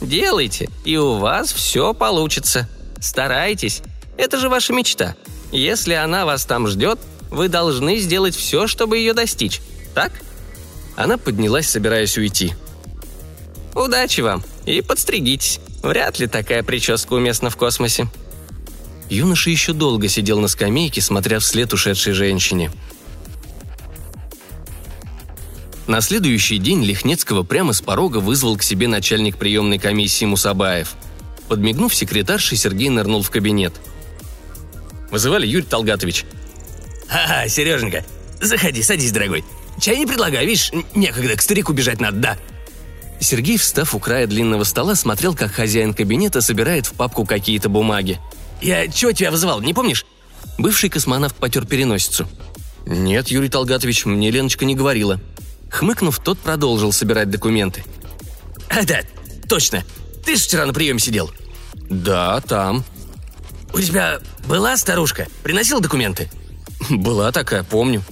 «Делайте, 0.00 0.70
и 0.82 0.96
у 0.96 1.18
вас 1.18 1.52
все 1.52 1.92
получится. 1.92 2.66
Старайтесь. 2.98 3.82
Это 4.16 4.38
же 4.38 4.48
ваша 4.48 4.72
мечта. 4.72 5.16
Если 5.52 5.92
она 5.92 6.24
вас 6.24 6.46
там 6.46 6.66
ждет, 6.66 6.98
вы 7.30 7.48
должны 7.48 7.98
сделать 7.98 8.34
все, 8.34 8.66
чтобы 8.66 8.96
ее 8.96 9.12
достичь. 9.12 9.60
Так?» 9.94 10.12
Она 10.96 11.18
поднялась, 11.18 11.68
собираясь 11.68 12.16
уйти. 12.16 12.54
«Удачи 13.74 14.22
вам 14.22 14.42
и 14.64 14.80
подстригитесь. 14.80 15.60
Вряд 15.82 16.18
ли 16.18 16.26
такая 16.26 16.62
прическа 16.62 17.12
уместна 17.12 17.50
в 17.50 17.56
космосе». 17.58 18.08
Юноша 19.10 19.50
еще 19.50 19.74
долго 19.74 20.08
сидел 20.08 20.40
на 20.40 20.48
скамейке, 20.48 21.02
смотря 21.02 21.38
вслед 21.38 21.70
ушедшей 21.74 22.14
женщине. 22.14 22.70
На 25.86 26.00
следующий 26.00 26.56
день 26.56 26.82
Лихнецкого 26.82 27.42
прямо 27.42 27.74
с 27.74 27.82
порога 27.82 28.16
вызвал 28.16 28.56
к 28.56 28.62
себе 28.62 28.88
начальник 28.88 29.36
приемной 29.36 29.78
комиссии 29.78 30.24
Мусабаев. 30.24 30.94
Подмигнув 31.48 31.94
секретарше, 31.94 32.56
Сергей 32.56 32.88
нырнул 32.88 33.22
в 33.22 33.30
кабинет. 33.30 33.74
«Вызывали 35.10 35.46
Юрий 35.46 35.66
Талгатович». 35.66 36.24
«Ага, 37.10 37.48
Сереженька, 37.48 38.04
заходи, 38.40 38.82
садись, 38.82 39.12
дорогой. 39.12 39.44
Чай 39.78 39.98
не 39.98 40.06
предлагаю, 40.06 40.46
видишь, 40.46 40.72
некогда, 40.94 41.36
к 41.36 41.42
старику 41.42 41.74
бежать 41.74 42.00
надо, 42.00 42.16
да». 42.16 42.38
Сергей, 43.20 43.58
встав 43.58 43.94
у 43.94 43.98
края 43.98 44.26
длинного 44.26 44.64
стола, 44.64 44.94
смотрел, 44.94 45.34
как 45.34 45.52
хозяин 45.52 45.92
кабинета 45.92 46.40
собирает 46.40 46.86
в 46.86 46.94
папку 46.94 47.26
какие-то 47.26 47.68
бумаги. 47.68 48.18
«Я 48.62 48.88
чего 48.88 49.12
тебя 49.12 49.30
вызывал, 49.30 49.60
не 49.60 49.74
помнишь?» 49.74 50.06
Бывший 50.56 50.88
космонавт 50.88 51.36
потер 51.36 51.66
переносицу. 51.66 52.26
«Нет, 52.86 53.28
Юрий 53.28 53.50
Толгатович, 53.50 54.06
мне 54.06 54.30
Леночка 54.30 54.64
не 54.64 54.74
говорила». 54.74 55.20
Хмыкнув, 55.70 56.18
тот 56.18 56.38
продолжил 56.38 56.92
собирать 56.92 57.30
документы. 57.30 57.84
«А, 58.70 58.84
да, 58.84 59.00
точно. 59.48 59.84
Ты 60.24 60.36
же 60.36 60.42
вчера 60.42 60.66
на 60.66 60.72
приеме 60.72 60.98
сидел». 60.98 61.30
«Да, 61.90 62.40
там». 62.40 62.84
«У 63.72 63.80
тебя 63.80 64.20
была 64.46 64.76
старушка? 64.76 65.26
Приносила 65.42 65.80
документы?» 65.80 66.30
«Была 66.90 67.32
такая, 67.32 67.62
помню». 67.62 68.02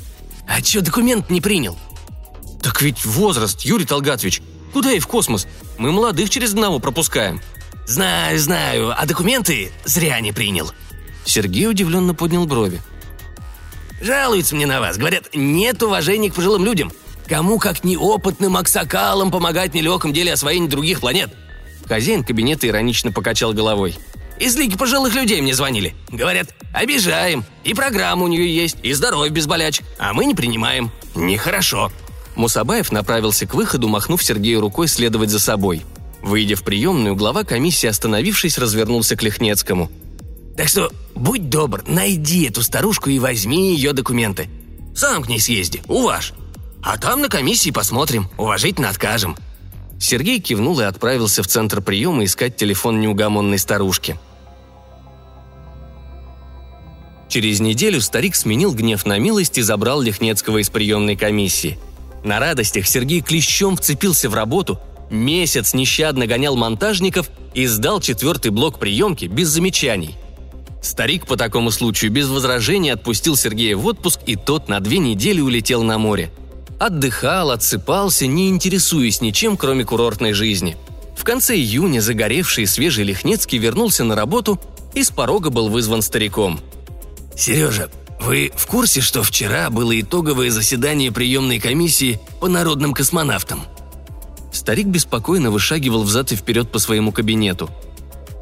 А 0.49 0.61
чё 0.61 0.81
документ 0.81 1.31
не 1.31 1.41
принял?» 1.41 1.79
«Так 2.63 2.83
ведь 2.83 3.05
возраст, 3.05 3.63
Юрий 3.63 3.85
Толгатович. 3.85 4.43
Куда 4.73 4.93
и 4.93 4.99
в 4.99 5.07
космос? 5.07 5.47
Мы 5.79 5.93
молодых 5.93 6.31
через 6.31 6.53
одного 6.53 6.79
пропускаем». 6.79 7.41
«Знаю, 7.87 8.39
знаю, 8.39 8.95
а 8.97 9.07
документы 9.07 9.73
зря 9.85 10.21
не 10.21 10.33
принял». 10.33 10.71
Сергей 11.25 11.69
удивленно 11.69 12.15
поднял 12.15 12.47
брови. 12.47 12.81
«Жалуются 14.01 14.55
мне 14.55 14.67
на 14.67 14.81
вас. 14.81 14.97
Говорят, 14.97 15.31
нет 15.35 15.83
уважения 15.83 16.31
к 16.31 16.35
пожилым 16.35 16.65
людям. 16.65 16.93
Кому, 17.27 17.59
как 17.59 17.85
неопытным 17.85 18.57
аксакалам, 18.57 19.31
помогать 19.31 19.73
в 19.73 19.75
нелегком 19.75 20.13
деле 20.13 20.33
освоения 20.33 20.69
других 20.69 21.01
планет?» 21.01 21.31
Хозяин 21.87 22.25
кабинета 22.25 22.69
иронично 22.69 23.13
покачал 23.13 23.53
головой. 23.53 23.97
Из 24.43 24.57
Лиги 24.57 24.77
пожилых 24.77 25.15
людей 25.15 25.41
мне 25.41 25.55
звонили. 25.55 25.95
Говорят, 26.09 26.49
обижаем. 26.73 27.45
И 27.63 27.75
программа 27.75 28.25
у 28.25 28.27
нее 28.27 28.53
есть, 28.53 28.77
и 28.83 28.93
здоровье 28.93 29.31
без 29.31 29.47
болячек. 29.47 29.85
А 29.99 30.13
мы 30.13 30.25
не 30.25 30.35
принимаем. 30.35 30.91
Нехорошо». 31.15 31.93
Мусабаев 32.35 32.91
направился 32.91 33.47
к 33.47 33.55
выходу, 33.55 33.89
махнув 33.89 34.23
Сергею 34.25 34.61
рукой 34.61 34.89
следовать 34.89 35.31
за 35.31 35.39
собой. 35.39 35.83
Выйдя 36.23 36.57
в 36.57 36.65
приемную, 36.65 37.15
глава 37.15 37.45
комиссии, 37.45 37.87
остановившись, 37.87 38.59
развернулся 38.59 39.17
к 39.17 39.23
Лихнецкому. 39.23 39.91
«Так 40.57 40.69
что, 40.69 40.91
будь 41.15 41.49
добр, 41.49 41.85
найди 41.87 42.47
эту 42.47 42.63
старушку 42.63 43.11
и 43.11 43.19
возьми 43.19 43.75
ее 43.75 43.93
документы. 43.93 44.49
Сам 44.95 45.23
к 45.23 45.29
ней 45.29 45.41
съезди, 45.41 45.83
уваж. 45.87 46.33
А 46.83 46.99
там 46.99 47.21
на 47.21 47.29
комиссии 47.29 47.71
посмотрим, 47.71 48.29
уважительно 48.37 48.89
откажем». 48.89 49.37
Сергей 49.99 50.41
кивнул 50.41 50.81
и 50.81 50.85
отправился 50.85 51.43
в 51.43 51.47
центр 51.47 51.81
приема 51.81 52.25
искать 52.25 52.57
телефон 52.57 53.01
неугомонной 53.01 53.59
старушки– 53.59 54.19
Через 57.33 57.61
неделю 57.61 58.03
старик 58.03 58.37
сменил 58.37 58.75
гнев 58.75 59.07
на 59.07 59.19
милость 59.19 59.57
и 59.57 59.63
забрал 59.63 60.03
Лихнецкого 60.03 60.59
из 60.59 60.69
приемной 60.69 61.17
комиссии. 61.17 61.79
На 62.25 62.39
радостях 62.39 62.87
Сергей 62.87 63.23
клещом 63.23 63.79
вцепился 63.79 64.29
в 64.29 64.35
работу, 64.35 64.79
месяц 65.09 65.73
нещадно 65.73 66.27
гонял 66.27 66.57
монтажников 66.57 67.31
и 67.55 67.65
сдал 67.65 68.03
четвертый 68.03 68.51
блок 68.51 68.79
приемки 68.79 69.25
без 69.25 69.49
замечаний. 69.49 70.17
Старик 70.83 71.27
по 71.27 71.39
такому 71.39 71.71
случаю 71.71 72.13
без 72.13 72.29
возражений 72.29 72.91
отпустил 72.91 73.35
Сергея 73.35 73.79
в 73.79 73.87
отпуск, 73.87 74.21
и 74.27 74.37
тот 74.37 74.69
на 74.69 74.81
две 74.81 74.99
недели 74.99 75.41
улетел 75.41 75.83
на 75.83 75.97
море. 75.97 76.31
Отдыхал, 76.87 77.51
отсыпался, 77.51 78.27
не 78.27 78.49
интересуясь 78.49 79.21
ничем, 79.21 79.57
кроме 79.57 79.85
курортной 79.85 80.33
жизни. 80.33 80.77
В 81.17 81.25
конце 81.25 81.55
июня 81.55 82.01
загоревший 82.01 82.65
и 82.65 82.67
свежий 82.67 83.05
Лихнецкий 83.05 83.59
вернулся 83.59 84.05
на 84.05 84.17
работу 84.17 84.61
и 84.95 85.05
с 85.05 85.11
порога 85.11 85.51
был 85.51 85.69
вызван 85.69 86.03
стариком– 86.03 86.61
«Сережа, 87.37 87.91
вы 88.21 88.53
в 88.55 88.67
курсе, 88.67 89.01
что 89.01 89.23
вчера 89.23 89.71
было 89.71 89.99
итоговое 89.99 90.51
заседание 90.51 91.11
приемной 91.11 91.59
комиссии 91.59 92.21
по 92.41 92.49
народным 92.49 92.93
космонавтам?» 92.93 93.63
Старик 94.53 94.87
беспокойно 94.87 95.51
вышагивал 95.51 96.03
взад 96.03 96.33
и 96.33 96.37
вперед 96.37 96.71
по 96.71 96.79
своему 96.79 97.11
кабинету. 97.11 97.71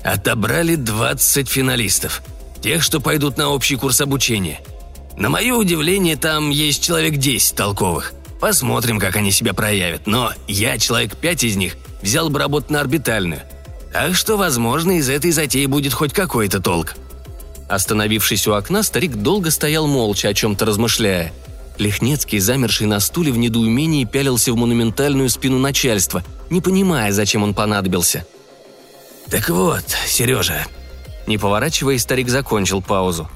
«Отобрали 0.03 0.75
20 0.75 1.49
финалистов. 1.49 2.23
Тех, 2.63 2.83
что 2.83 3.01
пойдут 3.01 3.37
на 3.37 3.51
общий 3.51 3.77
курс 3.77 4.01
обучения. 4.01 4.61
На 5.17 5.29
мое 5.29 5.55
удивление, 5.55 6.17
там 6.17 6.51
есть 6.51 6.83
человек 6.83 7.17
10 7.17 7.55
толковых. 7.55 8.13
Посмотрим, 8.41 8.99
как 8.99 9.17
они 9.17 9.31
себя 9.31 9.53
проявят. 9.53 10.07
Но 10.07 10.33
я, 10.49 10.79
человек 10.79 11.17
5 11.17 11.45
из 11.45 11.57
них, 11.57 11.77
взял 12.03 12.31
бы 12.31 12.39
работу 12.39 12.73
на 12.73 12.81
орбитальную. 12.81 13.43
Так 13.93 14.15
что, 14.15 14.37
возможно, 14.37 14.93
из 14.93 15.09
этой 15.09 15.31
затеи 15.31 15.67
будет 15.67 15.93
хоть 15.93 16.13
какой-то 16.13 16.61
толк». 16.61 16.95
Остановившись 17.69 18.49
у 18.49 18.53
окна, 18.55 18.83
старик 18.83 19.15
долго 19.15 19.51
стоял 19.51 19.87
молча, 19.87 20.29
о 20.29 20.35
чем-то 20.35 20.65
размышляя. 20.65 21.33
Лихнецкий, 21.79 22.41
замерший 22.41 22.89
на 22.89 22.99
стуле, 22.99 23.31
в 23.31 23.39
недоумении 23.39 24.05
пялился 24.05 24.53
в 24.53 24.57
монументальную 24.57 25.31
спину 25.31 25.59
начальства, 25.59 26.25
не 26.51 26.61
понимая, 26.61 27.13
зачем 27.13 27.45
он 27.45 27.55
понадобился. 27.55 28.27
«Так 29.31 29.49
вот, 29.51 29.85
Сережа», 30.09 30.67
не 31.31 31.39
поворачиваясь, 31.39 32.03
старик 32.03 32.29
закончил 32.29 32.83
паузу. 32.83 33.31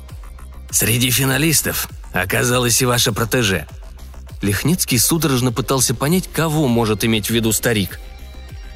«Среди 0.69 1.11
финалистов 1.11 1.89
оказалась 2.13 2.83
и 2.83 2.87
ваша 2.87 3.13
протеже». 3.13 3.69
Лихницкий 4.45 4.99
судорожно 4.99 5.53
пытался 5.53 5.95
понять, 5.95 6.29
кого 6.31 6.69
может 6.69 7.03
иметь 7.03 7.29
в 7.29 7.31
виду 7.31 7.51
старик. 7.53 7.99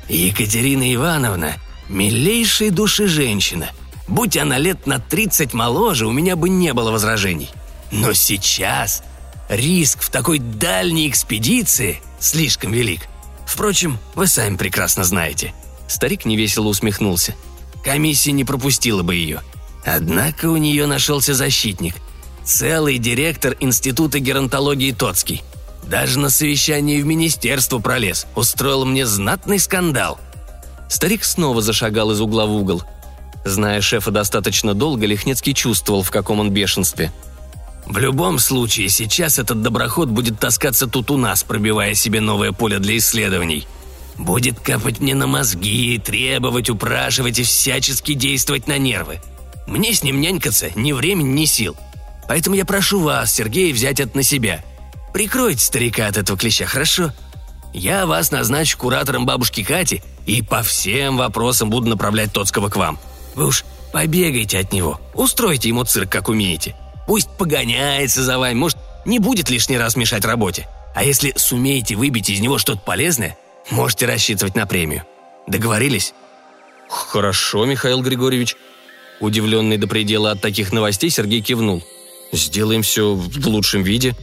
«Екатерина 0.09 0.95
Ивановна– 0.95 1.57
милейшей 1.91 2.71
души 2.71 3.07
женщина. 3.07 3.71
Будь 4.09 4.39
она 4.39 4.57
лет 4.57 4.87
на 4.87 4.99
30 4.99 5.53
моложе, 5.53 6.07
у 6.07 6.13
меня 6.13 6.37
бы 6.37 6.49
не 6.49 6.73
было 6.73 6.91
возражений. 6.91 7.51
Но 7.93 8.15
сейчас 8.15 9.03
риск 9.51 10.01
в 10.01 10.09
такой 10.09 10.39
дальней 10.39 11.07
экспедиции 11.07 12.01
слишком 12.19 12.73
велик. 12.73 13.03
Впрочем, 13.47 13.99
вы 14.15 14.27
сами 14.27 14.57
прекрасно 14.57 15.05
знаете». 15.05 15.53
Старик 15.87 16.25
невесело 16.25 16.69
усмехнулся. 16.69 17.35
«Комиссия 17.85 18.33
не 18.33 18.45
пропустила 18.45 19.03
бы 19.03 19.15
ее. 19.15 19.43
Однако 19.85 20.47
у 20.47 20.57
нее 20.57 20.87
нашелся 20.87 21.35
защитник. 21.35 21.95
Целый 22.43 22.97
директор 22.97 23.55
Института 23.61 24.19
геронтологии 24.19 24.93
Тоцкий. 24.93 25.43
Даже 25.89 26.19
на 26.19 26.29
совещании 26.29 27.01
в 27.01 27.07
министерство 27.07 27.79
пролез, 27.79 28.27
устроил 28.35 28.85
мне 28.85 29.07
знатный 29.07 29.59
скандал». 29.59 30.19
Старик 30.89 31.25
снова 31.25 31.61
зашагал 31.61 32.11
из 32.13 32.21
угла 32.21 32.47
в 32.47 32.53
угол. 32.53 32.83
Зная 33.45 33.81
шефа 33.81 34.11
достаточно 34.11 34.75
долго, 34.75 35.07
Лихнецкий 35.07 35.55
чувствовал, 35.55 36.03
в 36.03 36.11
каком 36.11 36.41
он 36.41 36.51
бешенстве. 36.51 37.13
«В 37.87 37.97
любом 37.99 38.39
случае, 38.39 38.91
сейчас 38.91 39.39
этот 39.39 39.63
доброход 39.63 40.11
будет 40.11 40.39
таскаться 40.39 40.87
тут 40.87 41.11
у 41.11 41.17
нас, 41.17 41.43
пробивая 41.43 41.95
себе 41.95 42.21
новое 42.21 42.53
поле 42.53 42.79
для 42.79 42.99
исследований. 42.99 43.67
Будет 44.19 44.61
капать 44.61 45.01
мне 45.01 45.15
на 45.15 45.27
мозги, 45.27 45.99
требовать, 45.99 46.69
упрашивать 46.69 47.39
и 47.39 47.45
всячески 47.45 48.13
действовать 48.13 48.67
на 48.67 48.77
нервы. 48.77 49.21
Мне 49.67 49.95
с 49.95 50.03
ним 50.03 50.21
нянькаться 50.21 50.71
ни 50.75 50.93
времени, 50.93 51.29
ни 51.29 51.45
сил. 51.45 51.77
Поэтому 52.27 52.57
я 52.57 52.67
прошу 52.67 53.01
вас, 53.01 53.33
Сергей, 53.33 53.73
взять 53.73 54.01
это 54.01 54.17
на 54.17 54.23
себя. 54.23 54.63
Прикройте 55.13 55.65
старика 55.65 56.07
от 56.07 56.17
этого 56.17 56.39
клеща, 56.39 56.67
хорошо? 56.67 57.13
Я 57.73 58.07
вас 58.07 58.31
назначу 58.31 58.79
куратором 58.79 59.27
бабушки 59.27 59.63
Кати 59.63 60.03
и 60.27 60.43
по 60.43 60.63
всем 60.63 61.17
вопросам 61.17 61.71
буду 61.71 61.89
направлять 61.89 62.33
Тоцкого 62.33 62.69
к 62.69 62.77
вам. 62.77 62.99
Вы 63.35 63.47
уж 63.47 63.65
побегайте 63.93 64.59
от 64.59 64.73
него, 64.73 65.01
устройте 65.15 65.69
ему 65.69 65.85
цирк, 65.85 66.11
как 66.11 66.29
умеете. 66.29 66.77
Пусть 67.07 67.29
погоняется 67.39 68.23
за 68.23 68.39
вами, 68.39 68.55
может, 68.55 68.79
не 69.05 69.19
будет 69.19 69.49
лишний 69.49 69.79
раз 69.79 69.97
мешать 69.97 70.25
работе. 70.25 70.69
А 70.95 71.05
если 71.05 71.33
сумеете 71.37 71.97
выбить 71.97 72.29
из 72.29 72.41
него 72.41 72.59
что-то 72.59 72.81
полезное, 72.81 73.39
можете 73.71 74.07
рассчитывать 74.07 74.55
на 74.55 74.67
премию. 74.67 75.05
Договорились?» 75.47 76.13
«Хорошо, 76.89 77.65
Михаил 77.65 78.03
Григорьевич». 78.03 78.57
Удивленный 79.21 79.79
до 79.79 79.89
предела 79.89 80.33
от 80.33 80.41
таких 80.41 80.73
новостей, 80.73 81.11
Сергей 81.11 81.41
кивнул. 81.41 81.83
«Сделаем 82.33 82.83
все 82.83 83.15
в 83.15 83.47
лучшем 83.47 83.83
виде». 83.83 84.15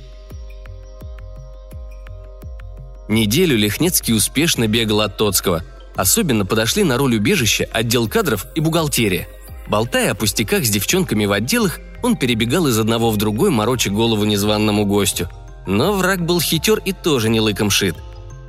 Неделю 3.07 3.57
Лихнецкий 3.57 4.15
успешно 4.15 4.67
бегал 4.67 5.01
от 5.01 5.17
Тоцкого– 5.17 5.63
Особенно 5.95 6.45
подошли 6.45 6.83
на 6.83 6.97
роль 6.97 7.15
убежища 7.15 7.67
отдел 7.71 8.07
кадров 8.07 8.45
и 8.53 8.59
бухгалтерия. 8.59 9.27
Болтая 9.67 10.11
о 10.11 10.15
пустяках 10.15 10.65
с 10.65 10.69
девчонками 10.69 11.25
в 11.25 11.31
отделах, 11.31 11.79
он 12.03 12.17
перебегал 12.17 12.67
из 12.67 12.77
одного 12.77 13.09
в 13.09 13.17
другой, 13.17 13.49
мороча 13.49 13.89
голову 13.89 14.25
незваному 14.25 14.85
гостю. 14.85 15.29
Но 15.65 15.93
враг 15.93 16.23
был 16.23 16.39
хитер 16.39 16.79
и 16.85 16.91
тоже 16.91 17.29
не 17.29 17.39
лыком 17.39 17.69
шит. 17.69 17.95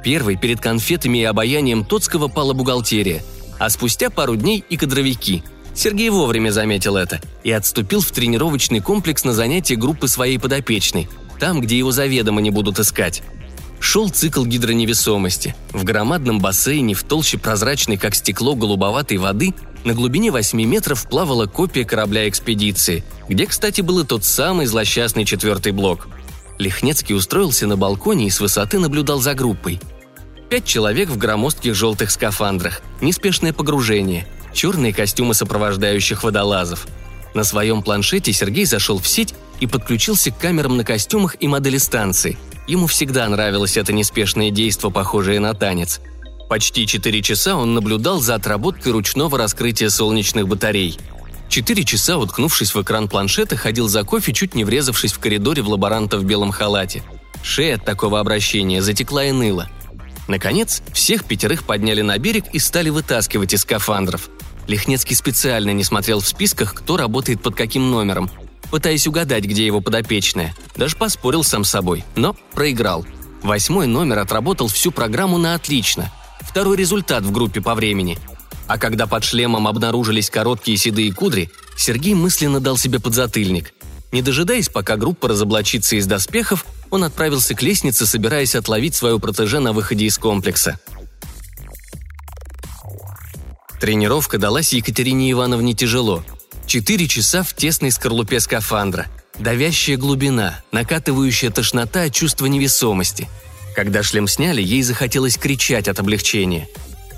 Первый 0.05 0.37
перед 0.37 0.61
конфетами 0.61 1.19
и 1.19 1.25
обаянием 1.25 1.85
Тоцкого 1.85 2.29
пала 2.29 2.53
бухгалтерия, 2.53 3.23
а 3.59 3.71
спустя 3.71 4.11
пару 4.11 4.37
дней 4.37 4.63
и 4.69 4.77
кадровики. 4.77 5.43
Сергей 5.75 6.11
вовремя 6.11 6.51
заметил 6.51 6.97
это 6.97 7.21
и 7.45 7.51
отступил 7.51 8.01
в 8.01 8.11
тренировочный 8.11 8.81
комплекс 8.81 9.25
на 9.25 9.33
занятия 9.33 9.77
группы 9.77 10.09
своей 10.09 10.39
подопечной, 10.39 11.09
там, 11.39 11.61
где 11.61 11.79
его 11.79 11.93
заведомо 11.93 12.41
не 12.41 12.51
будут 12.51 12.79
искать. 12.79 13.23
Шел 13.89 14.11
цикл 14.11 14.45
гидроневесомости. 14.45 15.55
В 15.71 15.85
громадном 15.85 16.41
бассейне 16.41 16.93
в 16.93 17.05
толще 17.05 17.39
прозрачной, 17.39 17.97
как 17.97 18.17
стекло, 18.17 18.57
голубоватой 18.57 19.19
воды 19.19 19.55
на 19.85 19.95
глубине 19.95 20.33
8 20.33 20.61
метров 20.65 21.09
плавала 21.09 21.47
копия 21.47 21.85
корабля 21.85 22.29
экспедиции, 22.29 23.05
где, 23.29 23.47
кстати, 23.47 23.83
был 23.83 24.01
и 24.01 24.05
тот 24.05 24.25
самый 24.25 24.67
злосчастный 24.67 25.25
четвертый 25.25 25.71
блок. 25.71 26.09
Лихнецкий 26.59 27.15
устроился 27.15 27.69
на 27.69 27.77
балконе 27.77 28.27
и 28.27 28.31
с 28.31 28.41
высоты 28.41 28.81
наблюдал 28.81 29.21
за 29.21 29.35
группой. 29.35 29.81
Пять 30.51 30.65
человек 30.65 31.09
в 31.09 31.17
громоздких 31.17 31.77
желтых 31.77 32.11
скафандрах, 32.11 32.83
неспешное 33.01 33.53
погружение, 33.53 34.27
черные 34.53 34.93
костюмы 34.93 35.33
сопровождающих 35.33 36.25
водолазов. 36.25 36.89
На 37.35 37.45
своем 37.45 37.85
планшете 37.85 38.33
Сергей 38.33 38.65
зашел 38.65 38.99
в 38.99 39.07
сеть 39.07 39.33
и 39.61 39.69
подключился 39.69 40.33
к 40.33 40.39
камерам 40.39 40.77
на 40.77 40.83
костюмах 40.83 41.37
и 41.39 41.47
модели 41.47 41.79
станции– 41.79 42.37
Ему 42.67 42.89
всегда 42.89 43.29
нравилось 43.29 43.77
это 43.77 43.93
неспешное 43.93 44.51
действо, 44.51 44.91
похожее 44.91 45.39
на 45.39 45.55
танец. 45.55 46.01
Почти 46.49 46.87
четыре 46.87 47.23
часа 47.23 47.57
он 47.57 47.75
наблюдал 47.75 48.21
за 48.21 48.35
отработкой 48.35 48.93
ручного 48.93 49.39
раскрытия 49.39 49.89
солнечных 49.89 50.49
батарей. 50.49 50.99
Четыре 51.49 51.85
часа, 51.85 52.19
уткнувшись 52.19 52.75
в 52.75 52.83
экран 52.83 53.09
планшета, 53.09 53.57
ходил 53.57 53.89
за 53.89 54.03
кофе, 54.03 54.33
чуть 54.33 54.55
не 54.55 54.65
врезавшись 54.65 55.13
в 55.13 55.21
коридоре 55.21 55.63
в 55.63 55.69
лаборанта 55.69 56.19
в 56.19 56.25
белом 56.25 56.51
халате. 56.51 57.05
Шея 57.43 57.77
от 57.77 57.85
такого 57.85 58.19
обращения 58.19 58.83
затекла 58.83 59.25
и 59.25 59.31
ныла. 59.31 59.69
Наконец, 60.27 60.83
всех 60.93 61.25
пятерых 61.25 61.63
подняли 61.63 62.03
на 62.03 62.19
берег 62.19 62.47
и 62.53 62.59
стали 62.59 62.91
вытаскивать 62.91 63.55
из 63.55 63.63
скафандров. 63.63 64.29
Лихнецкий 64.67 65.15
специально 65.15 65.71
не 65.71 65.85
смотрел 65.85 66.19
в 66.19 66.27
списках, 66.27 66.75
кто 66.75 66.97
работает 66.97 67.41
под 67.41 67.55
каким 67.55 67.93
номером– 67.93 68.29
пытаясь 68.71 69.07
угадать, 69.07 69.45
где 69.45 69.65
его 69.65 69.81
подопечная. 69.81 70.55
Даже 70.77 70.97
поспорил 70.97 71.45
сам 71.45 71.65
с 71.65 71.71
собой, 71.71 72.05
но 72.15 72.37
проиграл. 72.53 73.07
Восьмой 73.43 73.87
номер 73.87 74.19
отработал 74.19 74.69
всю 74.69 74.91
программу 74.91 75.39
на 75.39 75.55
отлично. 75.55 76.13
Второй 76.41 76.77
результат 76.77 77.23
в 77.25 77.33
группе 77.33 77.61
по 77.61 77.75
времени. 77.75 78.19
А 78.67 78.79
когда 78.79 79.07
под 79.07 79.25
шлемом 79.25 79.69
обнаружились 79.69 80.31
короткие 80.31 80.77
седые 80.77 81.13
кудри, 81.13 81.51
Сергей 81.77 82.15
мысленно 82.15 82.61
дал 82.61 82.77
себе 82.77 82.99
подзатыльник. 82.99 83.73
Не 84.13 84.23
дожидаясь, 84.23 84.69
пока 84.69 84.97
группа 84.97 85.29
разоблачится 85.29 85.97
из 85.97 86.07
доспехов, 86.07 86.65
он 86.91 87.05
отправился 87.05 87.55
к 87.55 87.63
лестнице, 87.63 88.07
собираясь 88.07 88.55
отловить 88.55 88.95
свою 88.95 89.19
протеже 89.19 89.61
на 89.61 89.73
выходе 89.73 90.07
из 90.07 90.19
комплекса. 90.19 90.81
Тренировка 93.81 94.39
далась 94.39 94.73
Екатерине 94.73 95.31
Ивановне 95.31 95.75
тяжело– 95.75 96.25
Четыре 96.67 97.07
часа 97.07 97.45
в 97.45 97.55
тесной 97.55 97.93
скорлупе 97.93 98.41
скафандра. 98.41 99.07
Давящая 99.39 99.97
глубина, 99.97 100.61
накатывающая 100.73 101.51
тошнота 101.51 102.03
от 102.03 102.13
чувства 102.13 102.47
невесомости. 102.47 103.29
Когда 103.77 104.03
шлем 104.03 104.27
сняли, 104.27 104.63
ей 104.63 104.83
захотелось 104.83 105.37
кричать 105.37 105.87
от 105.87 106.01
облегчения. 106.01 106.69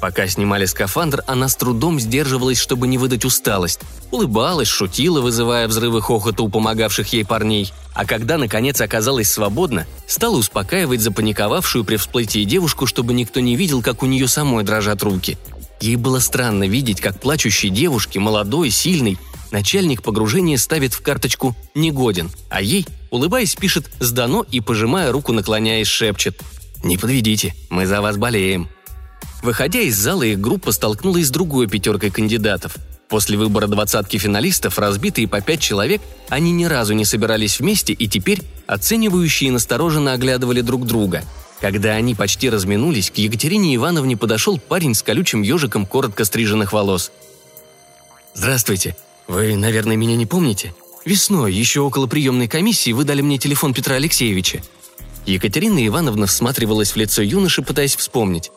Пока 0.03 0.29
снимали 0.29 0.67
скафандр, 0.67 1.25
она 1.27 1.49
с 1.49 1.57
трудом 1.57 1.99
сдерживалась, 1.99 2.59
чтобы 2.59 2.87
не 2.87 2.99
выдать 2.99 3.25
усталость. 3.25 3.81
Улыбалась, 4.11 4.69
шутила, 4.69 5.23
вызывая 5.23 5.67
взрывы 5.67 6.03
хохота 6.03 6.43
у 6.43 6.49
помогавших 6.51 7.13
ей 7.15 7.25
парней. 7.25 7.73
А 7.95 8.05
когда, 8.05 8.37
наконец, 8.37 8.81
оказалась 8.81 9.31
свободна, 9.31 9.87
стала 10.07 10.37
успокаивать 10.37 11.01
запаниковавшую 11.01 11.85
при 11.85 11.97
всплытии 11.97 12.45
девушку, 12.45 12.87
чтобы 12.87 13.15
никто 13.15 13.41
не 13.41 13.57
видел, 13.57 13.83
как 13.83 14.03
у 14.03 14.07
нее 14.07 14.29
самой 14.29 14.63
дрожат 14.63 15.03
руки. 15.03 15.39
Ей 15.81 15.97
было 15.97 16.19
странно 16.19 16.65
видеть, 16.65 17.01
как 17.01 17.21
плачущей 17.21 17.71
девушке, 17.71 18.21
молодой, 18.21 18.71
сильной, 18.71 19.19
начальник 19.51 20.03
погружения 20.03 20.57
ставит 20.57 20.95
в 20.95 21.01
карточку 21.03 21.57
«негоден», 21.75 22.31
а 22.51 22.63
ей, 22.63 22.87
улыбаясь, 23.11 23.55
пишет 23.55 23.91
«сдано» 24.01 24.45
и, 24.51 24.61
пожимая 24.61 25.13
руку, 25.13 25.33
наклоняясь, 25.33 25.87
шепчет 25.87 26.41
«Не 26.85 26.97
подведите, 26.97 27.55
мы 27.71 27.87
за 27.87 28.01
вас 28.01 28.17
болеем». 28.17 28.69
Выходя 29.43 29.81
из 29.81 29.97
зала, 29.97 30.25
их 30.25 30.41
группа 30.41 30.73
столкнулась 30.73 31.27
с 31.27 31.31
другой 31.31 31.69
пятеркой 31.69 32.11
кандидатов. 32.11 32.77
После 33.09 33.39
выбора 33.39 33.67
двадцатки 33.67 34.19
финалистов, 34.19 34.79
разбитые 34.79 35.29
по 35.29 35.41
пять 35.41 35.61
человек, 35.61 36.03
они 36.29 36.53
ни 36.53 36.65
разу 36.65 36.93
не 36.93 37.05
собирались 37.05 37.59
вместе 37.59 37.93
и 37.93 38.07
теперь 38.07 38.43
оценивающие 38.67 39.51
настороженно 39.51 40.13
оглядывали 40.13 40.61
друг 40.61 40.87
друга. 40.87 41.25
Когда 41.61 41.93
они 41.93 42.15
почти 42.15 42.51
разминулись, 42.51 43.11
к 43.11 43.17
Екатерине 43.17 43.75
Ивановне 43.77 44.17
подошел 44.17 44.59
парень 44.59 44.95
с 44.95 45.03
колючим 45.03 45.43
ежиком 45.43 45.87
коротко 45.87 46.25
стриженных 46.25 46.73
волос. 46.73 47.11
«Здравствуйте», 48.35 48.95
«Вы, 49.29 49.57
наверное, 49.57 49.97
меня 49.97 50.17
не 50.17 50.25
помните? 50.25 50.75
Весной, 51.05 51.53
еще 51.53 51.81
около 51.81 52.07
приемной 52.07 52.49
комиссии, 52.49 52.93
вы 52.93 53.05
дали 53.05 53.21
мне 53.21 53.38
телефон 53.38 53.75
Петра 53.75 53.97
Алексеевича». 53.97 54.62
Екатерина 55.27 55.87
Ивановна 55.87 56.27
всматривалась 56.27 56.93
в 56.93 56.97
лицо 56.97 57.21
юноши, 57.21 57.61
пытаясь 57.61 57.95
вспомнить. 57.95 58.51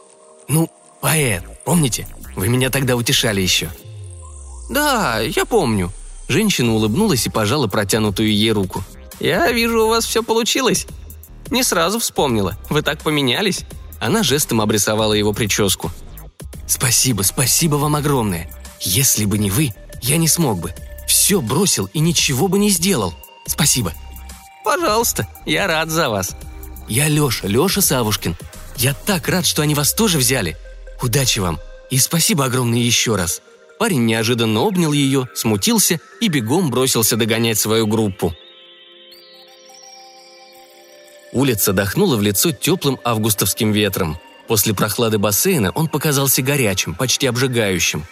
«Ну, 0.47 0.71
поэт, 1.01 1.43
помните? 1.65 2.07
Вы 2.37 2.47
меня 2.47 2.69
тогда 2.69 2.95
утешали 2.95 3.41
еще». 3.41 3.69
«Да, 4.69 5.19
я 5.19 5.43
помню». 5.43 5.91
Женщина 6.29 6.73
улыбнулась 6.73 7.25
и 7.27 7.29
пожала 7.29 7.67
протянутую 7.67 8.33
ей 8.33 8.53
руку. 8.53 8.81
«Я 9.19 9.51
вижу, 9.51 9.85
у 9.85 9.89
вас 9.89 10.05
все 10.05 10.23
получилось. 10.23 10.87
Не 11.49 11.63
сразу 11.63 11.99
вспомнила. 11.99 12.57
Вы 12.69 12.81
так 12.81 13.01
поменялись». 13.01 13.65
Она 13.99 14.23
жестом 14.23 14.61
обрисовала 14.61 15.13
его 15.13 15.33
прическу. 15.33 15.91
«Спасибо, 16.65 17.23
спасибо 17.23 17.75
вам 17.75 17.97
огромное. 17.97 18.49
Если 18.79 19.25
бы 19.25 19.37
не 19.37 19.51
вы, 19.51 19.73
я 20.01 20.17
не 20.17 20.27
смог 20.27 20.59
бы. 20.59 20.73
Все 21.07 21.41
бросил 21.41 21.89
и 21.93 21.99
ничего 21.99 22.47
бы 22.47 22.59
не 22.59 22.69
сделал. 22.69 23.13
Спасибо». 23.45 23.93
Пожалуйста, 24.63 25.27
я 25.45 25.67
рад 25.67 25.89
за 25.89 26.09
вас. 26.09 26.35
Я 26.87 27.07
Лёша, 27.07 27.47
Лёша 27.47 27.81
Савушкин. 27.81 28.35
Я 28.77 28.93
так 28.93 29.27
рад, 29.27 29.45
что 29.45 29.61
они 29.61 29.75
вас 29.75 29.93
тоже 29.93 30.17
взяли. 30.17 30.57
Удачи 31.01 31.39
вам. 31.39 31.59
И 31.89 31.97
спасибо 31.97 32.45
огромное 32.45 32.79
еще 32.79 33.15
раз. 33.15 33.41
Парень 33.79 34.05
неожиданно 34.05 34.61
обнял 34.61 34.91
ее, 34.91 35.27
смутился 35.33 35.99
и 36.19 36.27
бегом 36.27 36.69
бросился 36.69 37.17
догонять 37.17 37.57
свою 37.59 37.87
группу. 37.87 38.33
Улица 41.33 41.73
дохнула 41.73 42.17
в 42.17 42.21
лицо 42.21 42.51
теплым 42.51 42.99
августовским 43.03 43.71
ветром. 43.71 44.19
После 44.47 44.73
прохлады 44.73 45.17
бассейна 45.17 45.71
он 45.71 45.87
показался 45.87 46.41
горячим, 46.41 46.93
почти 46.93 47.25
обжигающим. 47.25 48.05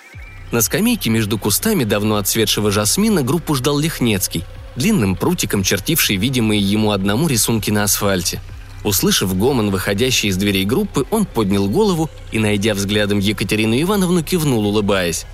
На 0.51 0.61
скамейке 0.61 1.11
между 1.11 1.37
кустами 1.37 1.83
давно 1.83 2.15
отцветшего 2.15 2.71
жасмина 2.71 3.21
группу 3.21 3.53
ждал 3.53 3.77
Лихнецкий, 3.77 4.43
длинным 4.75 5.15
прутиком 5.15 5.63
чертивший 5.63 6.15
видимые 6.15 6.59
ему 6.59 6.91
одному 6.91 7.27
рисунки 7.27 7.69
на 7.69 7.83
асфальте. 7.83 8.41
Услышав 8.83 9.37
гомон, 9.37 9.69
выходящий 9.69 10.29
из 10.29 10.37
дверей 10.37 10.65
группы, 10.65 11.05
он 11.11 11.25
поднял 11.25 11.69
голову 11.69 12.09
и, 12.31 12.39
найдя 12.39 12.73
взглядом 12.73 13.19
Екатерину 13.19 13.79
Ивановну, 13.79 14.23
кивнул, 14.23 14.65
улыбаясь. 14.65 15.25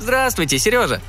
«Здравствуйте, 0.00 0.58
Сережа!» 0.58 1.00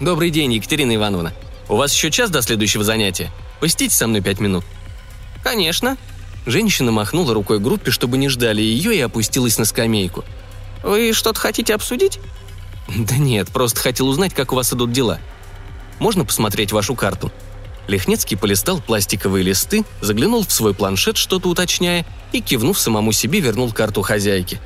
«Добрый 0.00 0.30
день, 0.30 0.52
Екатерина 0.52 0.94
Ивановна. 0.94 1.32
У 1.68 1.76
вас 1.76 1.94
еще 1.94 2.10
час 2.10 2.28
до 2.30 2.42
следующего 2.42 2.84
занятия. 2.84 3.30
Посетите 3.60 3.94
со 3.94 4.06
мной 4.06 4.20
пять 4.20 4.40
минут». 4.40 4.64
«Конечно». 5.42 5.96
Женщина 6.44 6.90
махнула 6.90 7.34
рукой 7.34 7.60
группе, 7.60 7.90
чтобы 7.90 8.18
не 8.18 8.28
ждали 8.28 8.60
ее, 8.60 8.96
и 8.96 9.00
опустилась 9.00 9.58
на 9.58 9.64
скамейку. 9.64 10.24
«Вы 10.82 11.12
что-то 11.14 11.38
хотите 11.38 11.74
обсудить?» 11.74 12.18
«Да 12.96 13.16
нет, 13.16 13.48
просто 13.48 13.80
хотел 13.80 14.08
узнать, 14.08 14.34
как 14.34 14.52
у 14.52 14.56
вас 14.56 14.72
идут 14.72 14.92
дела. 14.92 15.18
Можно 15.98 16.24
посмотреть 16.24 16.72
вашу 16.72 16.94
карту?» 16.94 17.30
Лехнецкий 17.88 18.36
полистал 18.36 18.80
пластиковые 18.80 19.42
листы, 19.42 19.84
заглянул 20.00 20.44
в 20.44 20.52
свой 20.52 20.74
планшет, 20.74 21.16
что-то 21.16 21.48
уточняя, 21.48 22.06
и, 22.32 22.40
кивнув 22.40 22.78
самому 22.78 23.12
себе, 23.12 23.40
вернул 23.40 23.72
карту 23.72 24.02
хозяйке. 24.02 24.60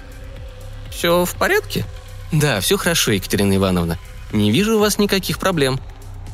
«Все 0.90 1.24
в 1.24 1.34
порядке?» 1.36 1.84
«Да, 2.32 2.60
все 2.60 2.76
хорошо, 2.76 3.12
Екатерина 3.12 3.56
Ивановна. 3.56 3.98
Не 4.32 4.50
вижу 4.50 4.76
у 4.76 4.80
вас 4.80 4.98
никаких 4.98 5.38
проблем». 5.38 5.80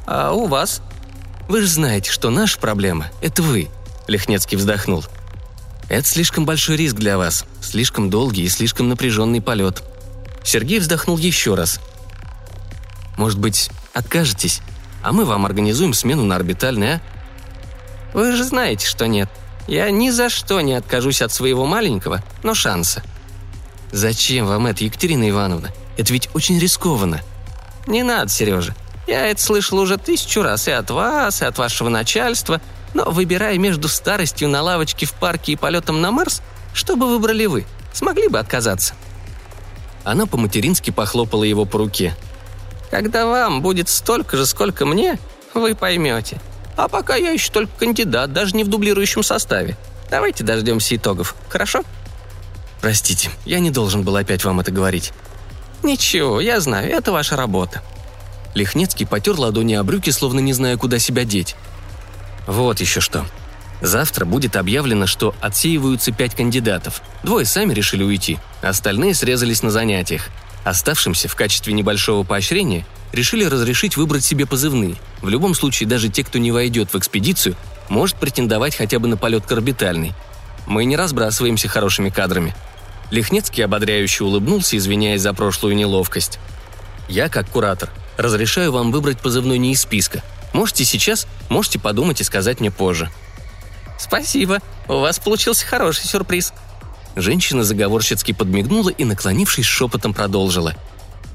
«А 0.06 0.32
у 0.32 0.46
вас?» 0.46 0.82
«Вы 1.48 1.62
же 1.62 1.68
знаете, 1.68 2.10
что 2.10 2.30
наша 2.30 2.58
проблема– 2.58 3.10
это 3.22 3.42
вы», 3.42 3.68
Лехнецкий 4.10 4.56
вздохнул. 4.56 5.04
«Это 5.88 6.06
слишком 6.06 6.44
большой 6.44 6.76
риск 6.76 6.96
для 6.96 7.16
вас, 7.16 7.44
слишком 7.60 8.10
долгий 8.10 8.42
и 8.42 8.48
слишком 8.48 8.88
напряженный 8.88 9.40
полет». 9.40 9.82
Сергей 10.44 10.78
вздохнул 10.78 11.18
еще 11.18 11.54
раз. 11.54 11.80
«Может 13.16 13.38
быть, 13.38 13.70
откажетесь, 13.92 14.60
а 15.02 15.12
мы 15.12 15.24
вам 15.24 15.46
организуем 15.46 15.94
смену 15.94 16.24
на 16.24 16.36
орбитальный, 16.36 16.94
а?» 16.94 17.00
«Вы 18.14 18.32
же 18.32 18.44
знаете, 18.44 18.86
что 18.86 19.06
нет. 19.06 19.30
Я 19.68 19.90
ни 19.90 20.10
за 20.10 20.28
что 20.28 20.60
не 20.60 20.74
откажусь 20.74 21.22
от 21.22 21.32
своего 21.32 21.66
маленького, 21.66 22.22
но 22.42 22.54
шанса». 22.54 23.02
«Зачем 23.92 24.46
вам 24.46 24.66
это, 24.66 24.84
Екатерина 24.84 25.28
Ивановна? 25.28 25.70
Это 25.96 26.12
ведь 26.12 26.30
очень 26.34 26.58
рискованно». 26.58 27.20
«Не 27.86 28.02
надо, 28.02 28.30
Сережа. 28.30 28.74
Я 29.06 29.26
это 29.26 29.42
слышал 29.42 29.78
уже 29.78 29.96
тысячу 29.96 30.42
раз 30.42 30.68
и 30.68 30.70
от 30.70 30.90
вас, 30.90 31.42
и 31.42 31.44
от 31.44 31.58
вашего 31.58 31.88
начальства, 31.88 32.60
но 32.94 33.10
выбирая 33.10 33.58
между 33.58 33.88
старостью 33.88 34.48
на 34.48 34.62
лавочке 34.62 35.06
в 35.06 35.12
парке 35.12 35.52
и 35.52 35.56
полетом 35.56 36.00
на 36.00 36.10
Марс, 36.10 36.42
что 36.72 36.96
бы 36.96 37.08
выбрали 37.08 37.46
вы? 37.46 37.66
Смогли 37.92 38.28
бы 38.28 38.38
отказаться?» 38.38 38.94
Она 40.04 40.26
по-матерински 40.26 40.90
похлопала 40.90 41.44
его 41.44 41.64
по 41.64 41.78
руке. 41.78 42.14
«Когда 42.90 43.26
вам 43.26 43.62
будет 43.62 43.88
столько 43.88 44.36
же, 44.36 44.46
сколько 44.46 44.86
мне, 44.86 45.18
вы 45.54 45.74
поймете. 45.74 46.40
А 46.76 46.88
пока 46.88 47.16
я 47.16 47.30
еще 47.30 47.52
только 47.52 47.72
кандидат, 47.78 48.32
даже 48.32 48.56
не 48.56 48.64
в 48.64 48.68
дублирующем 48.68 49.22
составе. 49.22 49.76
Давайте 50.10 50.44
дождемся 50.44 50.96
итогов, 50.96 51.34
хорошо?» 51.48 51.82
«Простите, 52.80 53.30
я 53.44 53.60
не 53.60 53.70
должен 53.70 54.02
был 54.02 54.16
опять 54.16 54.44
вам 54.44 54.60
это 54.60 54.70
говорить». 54.70 55.12
«Ничего, 55.82 56.40
я 56.40 56.60
знаю, 56.60 56.90
это 56.90 57.12
ваша 57.12 57.36
работа». 57.36 57.82
Лихнецкий 58.54 59.06
потер 59.06 59.38
ладони 59.38 59.74
о 59.74 59.84
брюки, 59.84 60.10
словно 60.10 60.40
не 60.40 60.52
зная, 60.52 60.76
куда 60.76 60.98
себя 60.98 61.24
деть. 61.24 61.54
Вот 62.46 62.80
еще 62.80 63.00
что. 63.00 63.24
Завтра 63.80 64.24
будет 64.24 64.56
объявлено, 64.56 65.06
что 65.06 65.34
отсеиваются 65.40 66.12
пять 66.12 66.34
кандидатов. 66.34 67.02
Двое 67.22 67.46
сами 67.46 67.72
решили 67.72 68.02
уйти, 68.02 68.38
остальные 68.62 69.14
срезались 69.14 69.62
на 69.62 69.70
занятиях. 69.70 70.28
Оставшимся 70.64 71.28
в 71.28 71.34
качестве 71.34 71.72
небольшого 71.72 72.22
поощрения 72.22 72.84
решили 73.12 73.44
разрешить 73.44 73.96
выбрать 73.96 74.24
себе 74.24 74.46
позывные. 74.46 74.96
В 75.22 75.28
любом 75.28 75.54
случае, 75.54 75.88
даже 75.88 76.10
те, 76.10 76.22
кто 76.22 76.38
не 76.38 76.52
войдет 76.52 76.92
в 76.92 76.98
экспедицию, 76.98 77.56
может 77.88 78.16
претендовать 78.16 78.76
хотя 78.76 78.98
бы 78.98 79.08
на 79.08 79.16
полет 79.16 79.46
к 79.46 79.52
орбитальной. 79.52 80.12
Мы 80.66 80.84
не 80.84 80.96
разбрасываемся 80.96 81.68
хорошими 81.68 82.10
кадрами. 82.10 82.54
Лихнецкий 83.10 83.64
ободряюще 83.64 84.24
улыбнулся, 84.24 84.76
извиняясь 84.76 85.22
за 85.22 85.32
прошлую 85.32 85.74
неловкость. 85.74 86.38
«Я, 87.08 87.28
как 87.28 87.48
куратор, 87.48 87.90
разрешаю 88.18 88.70
вам 88.70 88.92
выбрать 88.92 89.18
позывной 89.18 89.58
не 89.58 89.72
из 89.72 89.80
списка, 89.80 90.22
Можете 90.52 90.84
сейчас, 90.84 91.26
можете 91.48 91.78
подумать 91.78 92.20
и 92.20 92.24
сказать 92.24 92.60
мне 92.60 92.70
позже». 92.70 93.10
«Спасибо, 94.00 94.60
у 94.88 94.94
вас 94.94 95.18
получился 95.18 95.66
хороший 95.66 96.06
сюрприз». 96.06 96.54
Женщина 97.16 97.64
заговорщицки 97.64 98.32
подмигнула 98.32 98.88
и, 98.88 99.04
наклонившись, 99.04 99.66
шепотом 99.66 100.14
продолжила. 100.14 100.74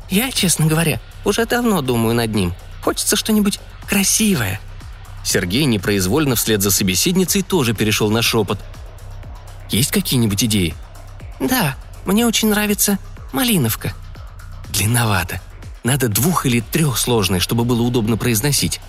«Я, 0.10 0.32
честно 0.32 0.65
говоря, 0.65 0.99
уже 1.25 1.45
давно 1.45 1.82
думаю 1.82 2.15
над 2.15 2.34
ним. 2.34 2.56
Хочется 2.82 3.15
что-нибудь 3.15 3.60
красивое». 3.88 4.60
Сергей 5.23 5.65
непроизвольно 5.65 6.36
вслед 6.36 6.63
за 6.63 6.71
собеседницей 6.71 7.43
тоже 7.43 7.75
перешел 7.75 8.10
на 8.10 8.23
шепот. 8.23 8.58
«Есть 9.69 9.91
какие-нибудь 9.91 10.43
идеи?» 10.45 10.73
«Да, 11.39 11.75
мне 12.06 12.25
очень 12.25 12.49
нравится 12.49 12.97
малиновка». 13.32 13.93
«Длинновато. 14.69 15.39
Надо 15.84 16.08
двух 16.08 16.47
или 16.47 16.62
трех 16.62 16.97
сложной, 16.97 17.39
чтобы 17.39 17.63
было 17.63 17.84
удобно 17.84 18.17
произносить. 18.17 18.82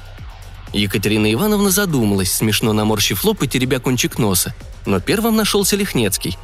Екатерина 0.73 1.33
Ивановна 1.33 1.71
задумалась, 1.71 2.33
смешно 2.33 2.73
наморщив 2.73 3.25
лоб 3.25 3.43
и 3.43 3.49
теребя 3.49 3.79
кончик 3.81 4.19
носа. 4.19 4.55
Но 4.85 5.01
первым 5.01 5.37
нашелся 5.37 5.77
Лихнецкий. 5.77 6.37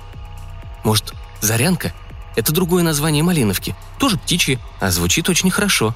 «Может, 0.84 1.12
Зарянка? 1.40 1.92
Это 2.36 2.52
другое 2.52 2.82
название 2.82 3.22
Малиновки. 3.22 3.76
Тоже 3.98 4.16
птичье, 4.16 4.58
а 4.80 4.90
звучит 4.90 5.28
очень 5.28 5.50
хорошо». 5.50 5.94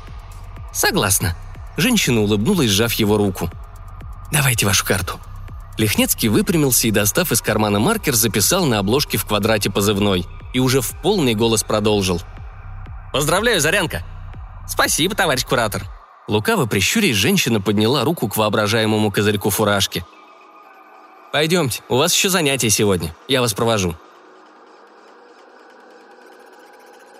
«Согласна». 0.72 1.36
Женщина 1.76 2.20
улыбнулась, 2.20 2.70
сжав 2.70 2.92
его 2.94 3.16
руку. 3.16 3.50
«Давайте 4.32 4.66
вашу 4.66 4.84
карту». 4.84 5.18
Лихнецкий 5.78 6.28
выпрямился 6.28 6.88
и, 6.88 6.90
достав 6.90 7.32
из 7.32 7.42
кармана 7.42 7.78
маркер, 7.78 8.14
записал 8.14 8.64
на 8.64 8.78
обложке 8.78 9.18
в 9.18 9.26
квадрате 9.26 9.70
позывной 9.70 10.26
и 10.54 10.58
уже 10.58 10.80
в 10.80 10.90
полный 11.02 11.34
голос 11.34 11.62
продолжил. 11.62 12.20
«Поздравляю, 13.12 13.60
Зарянка!» 13.60 14.02
«Спасибо, 14.66 15.14
товарищ 15.14 15.44
куратор», 15.44 15.84
Лукаво 16.28 16.66
прищурясь, 16.66 17.14
женщина 17.14 17.60
подняла 17.60 18.04
руку 18.04 18.28
к 18.28 18.36
воображаемому 18.36 19.12
козырьку 19.12 19.50
фуражки. 19.50 20.04
«Пойдемте, 21.32 21.82
у 21.88 21.96
вас 21.96 22.12
еще 22.14 22.28
занятия 22.28 22.70
сегодня. 22.70 23.14
Я 23.28 23.40
вас 23.40 23.54
провожу». 23.54 23.94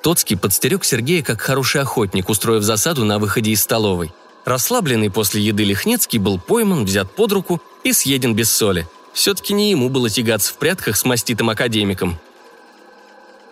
Тоцкий 0.03 0.37
подстерег 0.37 0.85
Сергея 0.85 1.23
как 1.23 1.41
хороший 1.41 1.81
охотник, 1.81 2.29
устроив 2.29 2.63
засаду 2.63 3.05
на 3.05 3.19
выходе 3.19 3.51
из 3.51 3.63
столовой. 3.63 4.13
Расслабленный 4.45 5.11
после 5.11 5.43
еды 5.43 5.65
Лихнецкий 5.65 6.21
был 6.21 6.39
пойман, 6.39 6.85
взят 6.85 7.11
под 7.11 7.33
руку 7.33 7.63
и 7.83 7.93
съеден 7.93 8.35
без 8.35 8.53
соли. 8.53 8.87
Все-таки 9.13 9.53
не 9.53 9.71
ему 9.71 9.89
было 9.89 10.09
тягаться 10.09 10.53
в 10.53 10.59
прятках 10.59 10.97
с 10.97 11.05
маститым 11.05 11.51
академиком. 11.51 12.19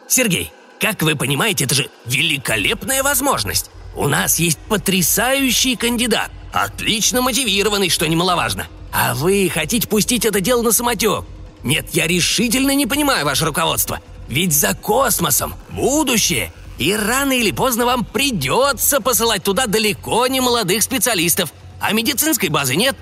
«Сергей, 0.07 0.53
как 0.79 1.03
вы 1.03 1.17
понимаете, 1.17 1.64
это 1.64 1.75
же 1.75 1.90
великолепная 2.07 3.03
возможность. 3.03 3.71
У 3.96 4.09
нас 4.09 4.38
есть 4.38 4.59
потрясающий 4.68 5.76
кандидат, 5.76 6.30
отлично 6.52 7.22
мотивированный, 7.22 7.90
что 7.90 8.09
немаловажно. 8.09 8.66
А 8.92 9.14
вы 9.14 9.50
хотите 9.52 9.87
пустить 9.87 10.24
это 10.24 10.40
дело 10.40 10.62
на 10.62 10.72
самотек? 10.72 11.24
Нет, 11.62 11.87
я 11.92 12.07
решительно 12.07 12.74
не 12.74 12.87
понимаю 12.87 13.24
ваше 13.24 13.44
руководство. 13.44 14.00
Ведь 14.28 14.52
за 14.52 14.74
космосом 14.74 15.54
будущее, 15.70 16.52
и 16.78 16.94
рано 16.94 17.33
или 17.33 17.52
поздно 17.52 17.87
вам 17.87 18.04
придется 18.04 19.00
посылать 19.00 19.44
туда 19.44 19.66
далеко 19.66 20.26
не 20.26 20.40
молодых 20.40 20.83
специалистов, 20.83 21.52
а 21.80 21.92
медицинской 21.92 22.48
базы 22.48 22.74
нет. 22.74 22.96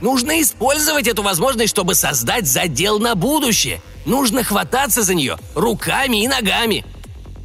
Нужно 0.00 0.40
использовать 0.40 1.08
эту 1.08 1.22
возможность, 1.22 1.70
чтобы 1.70 1.94
создать 1.94 2.46
задел 2.46 2.98
на 2.98 3.14
будущее. 3.14 3.82
Нужно 4.06 4.44
хвататься 4.44 5.02
за 5.02 5.14
нее 5.14 5.38
руками 5.54 6.24
и 6.24 6.28
ногами– 6.28 6.86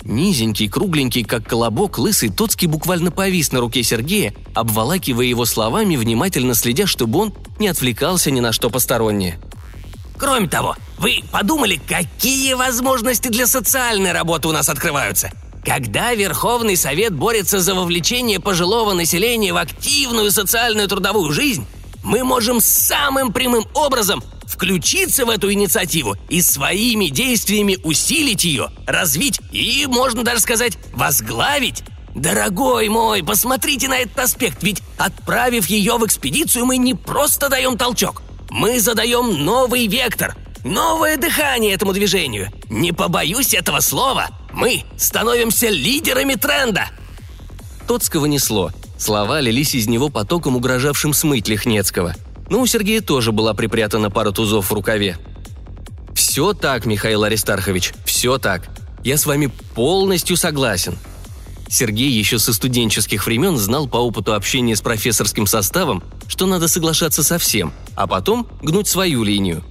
Низенький, 0.06 0.68
кругленький, 0.68 1.24
как 1.24 1.48
колобок, 1.48 1.98
лысый 1.98 2.30
Тоцкий 2.30 2.68
буквально 2.68 3.10
повис 3.10 3.54
на 3.54 3.62
руке 3.62 3.84
Сергея, 3.84 4.34
обволакивая 4.54 5.26
его 5.26 5.46
словами, 5.46 5.96
внимательно 5.96 6.56
следя, 6.56 6.88
чтобы 6.88 7.20
он 7.20 7.34
не 7.58 7.70
отвлекался 7.70 8.30
ни 8.30 8.42
на 8.42 8.52
что 8.52 8.70
постороннее. 8.70 9.40
«Кроме 10.18 10.50
того, 10.50 10.76
вы 10.98 11.22
подумали, 11.32 11.80
какие 11.88 12.54
возможности 12.54 13.30
для 13.30 13.48
социальной 13.48 14.12
работы 14.12 14.50
у 14.50 14.52
нас 14.52 14.68
открываются? 14.68 15.32
Когда 15.66 16.14
Верховный 16.14 16.76
Совет 16.76 17.14
борется 17.14 17.62
за 17.62 17.74
вовлечение 17.74 18.42
пожилого 18.42 18.94
населения 18.94 19.54
в 19.54 19.58
активную 19.58 20.32
социальную 20.32 20.90
трудовую 20.90 21.32
жизнь, 21.32 21.66
мы 22.04 22.26
можем 22.26 22.60
самым 22.60 23.32
прямым 23.32 23.66
образом 23.74 24.22
включиться 24.48 25.26
в 25.26 25.30
эту 25.30 25.52
инициативу 25.52 26.16
и 26.30 26.42
своими 26.42 27.08
действиями 27.08 27.78
усилить 27.84 28.44
ее, 28.44 28.70
развить 28.86 29.40
и, 29.52 29.86
можно 29.88 30.24
даже 30.24 30.42
сказать, 30.42 30.78
возглавить. 30.94 31.84
Дорогой 32.16 32.90
мой, 32.90 33.24
посмотрите 33.24 33.88
на 33.88 33.98
этот 33.98 34.20
аспект, 34.20 34.62
ведь 34.62 34.82
отправив 34.98 35.68
ее 35.68 35.98
в 35.98 36.06
экспедицию, 36.06 36.66
мы 36.66 36.78
не 36.78 36.94
просто 36.94 37.50
даем 37.50 37.78
толчок, 37.78 38.22
мы 38.52 38.80
задаем 38.80 39.44
новый 39.44 39.88
вектор, 39.88 40.36
новое 40.64 41.18
дыхание 41.18 41.74
этому 41.74 41.92
движению. 41.92 42.52
Не 42.70 42.92
побоюсь 42.92 43.56
этого 43.56 43.80
слова, 43.80 44.30
мы 44.52 44.84
становимся 44.96 45.70
лидерами 45.70 46.36
тренда. 46.36 46.90
Тоцкого 47.88 48.28
несло. 48.28 48.72
Слова 48.98 49.42
лились 49.42 49.76
из 49.76 49.88
него 49.88 50.10
потоком, 50.10 50.56
угрожавшим 50.56 51.14
смыть 51.14 51.48
Лихнецкого. 51.48 52.16
Но 52.50 52.62
у 52.62 52.68
Сергея 52.68 53.02
тоже 53.02 53.32
была 53.32 53.54
припрятана 53.54 54.10
пара 54.12 54.32
тузов 54.32 54.70
в 54.70 54.74
рукаве. 54.74 55.18
«Все 56.14 56.54
так, 56.54 56.86
Михаил 56.86 57.24
Аристархович, 57.24 57.94
все 58.06 58.38
так. 58.38 58.68
Я 59.04 59.18
с 59.18 59.26
вами 59.26 59.52
полностью 59.76 60.38
согласен», 60.38 60.98
Сергей 61.74 62.12
еще 62.12 62.38
со 62.38 62.54
студенческих 62.54 63.26
времен 63.26 63.58
знал 63.58 63.88
по 63.88 63.98
опыту 63.98 64.36
общения 64.36 64.76
с 64.76 64.82
профессорским 64.82 65.48
составом, 65.48 66.04
что 66.28 66.46
надо 66.46 66.68
соглашаться 66.68 67.24
со 67.24 67.40
всем, 67.40 67.74
а 67.96 68.06
потом 68.06 68.48
гнуть 68.62 68.88
свою 68.88 69.24
линию. 69.24 69.64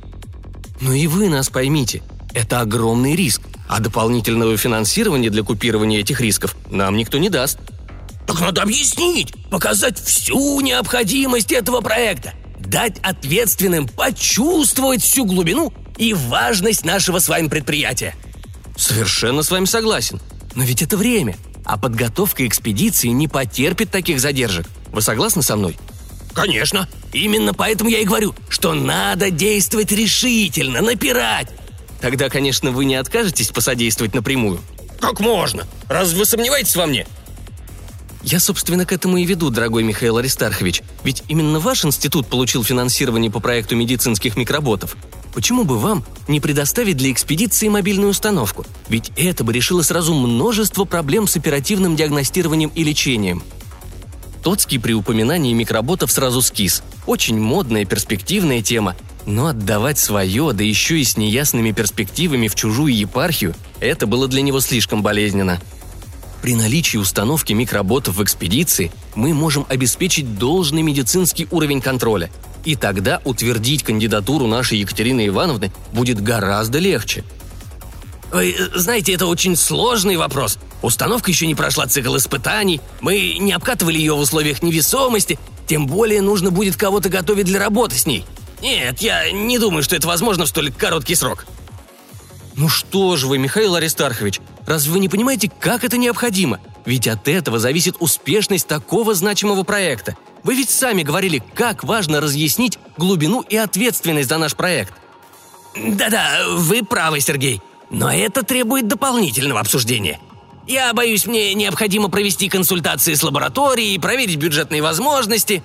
Но 0.80 0.92
и 0.92 1.06
вы 1.06 1.28
нас 1.28 1.48
поймите, 1.48 2.02
это 2.34 2.60
огромный 2.60 3.14
риск, 3.14 3.42
а 3.68 3.78
дополнительного 3.78 4.56
финансирования 4.56 5.30
для 5.30 5.44
купирования 5.44 6.00
этих 6.00 6.20
рисков 6.20 6.56
нам 6.68 6.96
никто 6.96 7.18
не 7.18 7.30
даст. 7.30 7.58
Так 8.26 8.40
надо 8.40 8.62
объяснить, 8.62 9.32
показать 9.48 9.96
всю 10.02 10.60
необходимость 10.60 11.52
этого 11.52 11.82
проекта, 11.82 12.34
дать 12.72 12.98
ответственным 13.02 13.86
почувствовать 13.86 15.02
всю 15.02 15.24
глубину 15.24 15.72
и 15.96 16.12
важность 16.12 16.84
нашего 16.84 17.20
с 17.20 17.28
вами 17.28 17.46
предприятия. 17.46 18.16
Совершенно 18.76 19.44
с 19.44 19.50
вами 19.52 19.66
согласен. 19.66 20.20
Но 20.56 20.64
ведь 20.64 20.82
это 20.82 20.96
время– 20.96 21.36
а 21.64 21.78
подготовка 21.78 22.46
экспедиции 22.46 23.08
не 23.08 23.28
потерпит 23.28 23.90
таких 23.90 24.20
задержек. 24.20 24.66
Вы 24.92 25.02
согласны 25.02 25.42
со 25.42 25.56
мной? 25.56 25.78
Конечно. 26.34 26.88
Именно 27.12 27.54
поэтому 27.54 27.90
я 27.90 28.00
и 28.00 28.04
говорю, 28.04 28.34
что 28.48 28.74
надо 28.74 29.30
действовать 29.30 29.92
решительно, 29.92 30.80
напирать. 30.80 31.48
Тогда, 32.00 32.28
конечно, 32.28 32.70
вы 32.70 32.84
не 32.84 32.96
откажетесь 32.96 33.50
посодействовать 33.50 34.14
напрямую. 34.14 34.60
Как 35.00 35.20
можно? 35.20 35.66
Разве 35.88 36.18
вы 36.18 36.24
сомневаетесь 36.24 36.74
во 36.74 36.86
мне? 36.86 37.06
Я, 38.22 38.38
собственно, 38.38 38.86
к 38.86 38.92
этому 38.92 39.16
и 39.16 39.24
веду, 39.24 39.50
дорогой 39.50 39.82
Михаил 39.82 40.16
Аристархович. 40.16 40.82
Ведь 41.02 41.24
именно 41.28 41.58
ваш 41.58 41.84
институт 41.84 42.28
получил 42.28 42.62
финансирование 42.62 43.30
по 43.30 43.40
проекту 43.40 43.74
медицинских 43.74 44.36
микроботов. 44.36 44.96
Почему 45.34 45.64
бы 45.64 45.78
вам 45.78 46.04
не 46.28 46.40
предоставить 46.40 46.96
для 46.98 47.10
экспедиции 47.10 47.68
мобильную 47.68 48.10
установку? 48.10 48.64
Ведь 48.88 49.10
это 49.16 49.44
бы 49.44 49.52
решило 49.52 49.82
сразу 49.82 50.14
множество 50.14 50.84
проблем 50.84 51.26
с 51.26 51.36
оперативным 51.36 51.96
диагностированием 51.96 52.70
и 52.74 52.84
лечением. 52.84 53.42
Тоцкий 54.42 54.78
при 54.78 54.92
упоминании 54.92 55.52
микроботов 55.52 56.10
сразу 56.10 56.42
скис. 56.42 56.82
Очень 57.06 57.38
модная, 57.38 57.84
перспективная 57.84 58.60
тема. 58.60 58.96
Но 59.24 59.46
отдавать 59.46 59.98
свое, 59.98 60.52
да 60.52 60.64
еще 60.64 61.00
и 61.00 61.04
с 61.04 61.16
неясными 61.16 61.70
перспективами 61.70 62.48
в 62.48 62.54
чужую 62.54 62.94
епархию, 62.94 63.54
это 63.80 64.06
было 64.06 64.26
для 64.28 64.42
него 64.42 64.60
слишком 64.60 65.02
болезненно. 65.02 65.60
При 66.42 66.54
наличии 66.54 66.98
установки 66.98 67.54
микроботов 67.54 68.16
в 68.16 68.22
экспедиции 68.22 68.92
мы 69.14 69.32
можем 69.32 69.64
обеспечить 69.68 70.36
должный 70.38 70.82
медицинский 70.82 71.48
уровень 71.50 71.80
контроля– 71.80 72.30
и 72.64 72.76
тогда 72.76 73.20
утвердить 73.24 73.82
кандидатуру 73.82 74.46
нашей 74.46 74.78
Екатерины 74.78 75.26
Ивановны 75.26 75.72
будет 75.92 76.20
гораздо 76.22 76.78
легче. 76.78 77.24
Вы 78.30 78.56
знаете, 78.74 79.12
это 79.12 79.26
очень 79.26 79.56
сложный 79.56 80.16
вопрос. 80.16 80.58
Установка 80.80 81.30
еще 81.30 81.46
не 81.46 81.54
прошла 81.54 81.86
цикл 81.86 82.16
испытаний, 82.16 82.80
мы 83.00 83.36
не 83.38 83.52
обкатывали 83.52 83.98
ее 83.98 84.14
в 84.14 84.20
условиях 84.20 84.62
невесомости, 84.62 85.38
тем 85.66 85.86
более 85.86 86.22
нужно 86.22 86.50
будет 86.50 86.76
кого-то 86.76 87.08
готовить 87.08 87.46
для 87.46 87.58
работы 87.58 87.96
с 87.96 88.06
ней. 88.06 88.24
Нет, 88.62 89.02
я 89.02 89.30
не 89.30 89.58
думаю, 89.58 89.82
что 89.82 89.96
это 89.96 90.06
возможно 90.06 90.44
в 90.44 90.48
столь 90.48 90.72
короткий 90.72 91.14
срок. 91.14 91.46
Ну 92.54 92.68
что 92.68 93.16
же 93.16 93.26
вы, 93.26 93.38
Михаил 93.38 93.74
Аристархович, 93.74 94.40
разве 94.66 94.92
вы 94.92 95.00
не 95.00 95.08
понимаете, 95.08 95.50
как 95.60 95.84
это 95.84 95.96
необходимо? 95.96 96.60
Ведь 96.84 97.08
от 97.08 97.28
этого 97.28 97.58
зависит 97.58 97.96
успешность 98.00 98.66
такого 98.66 99.14
значимого 99.14 99.62
проекта– 99.62 100.16
вы 100.42 100.56
ведь 100.56 100.70
сами 100.70 101.02
говорили, 101.02 101.42
как 101.54 101.84
важно 101.84 102.20
разъяснить 102.20 102.78
глубину 102.96 103.42
и 103.42 103.56
ответственность 103.56 104.28
за 104.28 104.38
наш 104.38 104.56
проект. 104.56 104.92
Да-да, 105.76 106.44
вы 106.48 106.82
правы, 106.82 107.20
Сергей. 107.20 107.62
Но 107.90 108.12
это 108.12 108.42
требует 108.42 108.88
дополнительного 108.88 109.60
обсуждения. 109.60 110.18
Я 110.66 110.92
боюсь, 110.94 111.26
мне 111.26 111.54
необходимо 111.54 112.08
провести 112.08 112.48
консультации 112.48 113.14
с 113.14 113.22
лабораторией, 113.22 114.00
проверить 114.00 114.36
бюджетные 114.36 114.82
возможности. 114.82 115.62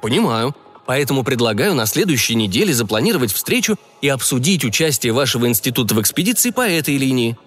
Понимаю. 0.00 0.54
Поэтому 0.86 1.24
предлагаю 1.24 1.74
на 1.74 1.86
следующей 1.86 2.34
неделе 2.34 2.74
запланировать 2.74 3.32
встречу 3.32 3.76
и 4.02 4.08
обсудить 4.08 4.64
участие 4.64 5.12
вашего 5.12 5.46
института 5.46 5.94
в 5.94 6.00
экспедиции 6.00 6.50
по 6.50 6.60
этой 6.60 6.96
линии. 6.96 7.38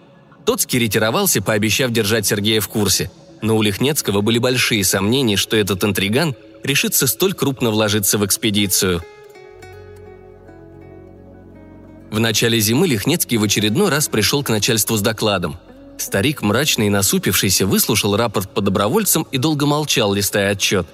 Тоцкий 0.45 0.79
ретировался, 0.79 1.41
пообещав 1.41 1.91
держать 1.91 2.25
Сергея 2.25 2.61
в 2.61 2.67
курсе– 2.67 3.11
но 3.41 3.55
у 3.57 3.61
Лихнецкого 3.61 4.21
были 4.21 4.39
большие 4.39 4.83
сомнения, 4.83 5.35
что 5.35 5.55
этот 5.55 5.83
интриган 5.83 6.35
решится 6.63 7.07
столь 7.07 7.33
крупно 7.33 7.71
вложиться 7.71 8.17
в 8.17 8.25
экспедицию. 8.25 9.03
В 12.09 12.19
начале 12.19 12.59
зимы 12.59 12.87
Лихнецкий 12.87 13.37
в 13.37 13.43
очередной 13.43 13.89
раз 13.89 14.07
пришел 14.07 14.43
к 14.43 14.49
начальству 14.49 14.95
с 14.95 15.01
докладом. 15.01 15.57
Старик, 15.97 16.41
мрачный 16.41 16.87
и 16.87 16.91
насупившийся, 16.91 17.65
выслушал 17.65 18.15
рапорт 18.15 18.49
по 18.49 18.61
добровольцам 18.61 19.27
и 19.31 19.37
долго 19.37 19.65
молчал, 19.65 20.13
листая 20.13 20.51
отчет. 20.51 20.87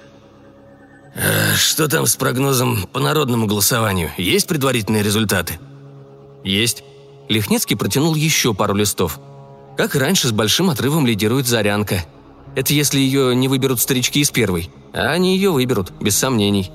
«Э, 1.14 1.54
«Что 1.56 1.88
там 1.88 2.06
с 2.06 2.16
прогнозом 2.16 2.86
по 2.92 3.00
народному 3.00 3.46
голосованию? 3.46 4.10
Есть 4.16 4.48
предварительные 4.48 5.02
результаты?» 5.02 5.58
«Есть». 6.42 6.82
Лихнецкий 7.28 7.76
протянул 7.76 8.14
еще 8.14 8.52
пару 8.52 8.74
листов. 8.74 9.18
Как 9.76 9.96
и 9.96 9.98
раньше, 9.98 10.28
с 10.28 10.32
большим 10.32 10.70
отрывом 10.70 11.06
лидирует 11.06 11.46
Зарянка. 11.46 12.04
Это 12.54 12.72
если 12.74 13.00
ее 13.00 13.34
не 13.34 13.48
выберут 13.48 13.80
старички 13.80 14.20
из 14.20 14.30
первой. 14.30 14.70
А 14.92 15.10
они 15.10 15.34
ее 15.34 15.50
выберут, 15.50 15.92
без 16.00 16.16
сомнений. 16.16 16.70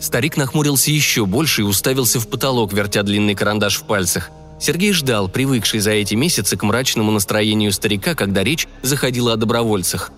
Старик 0.00 0.38
нахмурился 0.38 0.90
еще 0.90 1.26
больше 1.26 1.60
и 1.60 1.64
уставился 1.64 2.20
в 2.20 2.28
потолок, 2.28 2.72
вертя 2.72 3.02
длинный 3.02 3.34
карандаш 3.34 3.76
в 3.76 3.82
пальцах. 3.82 4.30
Сергей 4.58 4.92
ждал, 4.92 5.28
привыкший 5.28 5.80
за 5.80 5.90
эти 5.90 6.14
месяцы 6.14 6.56
к 6.56 6.62
мрачному 6.62 7.10
настроению 7.12 7.72
старика, 7.72 8.14
когда 8.14 8.42
речь 8.42 8.66
заходила 8.82 9.34
о 9.34 9.36
добровольцах. 9.36 10.10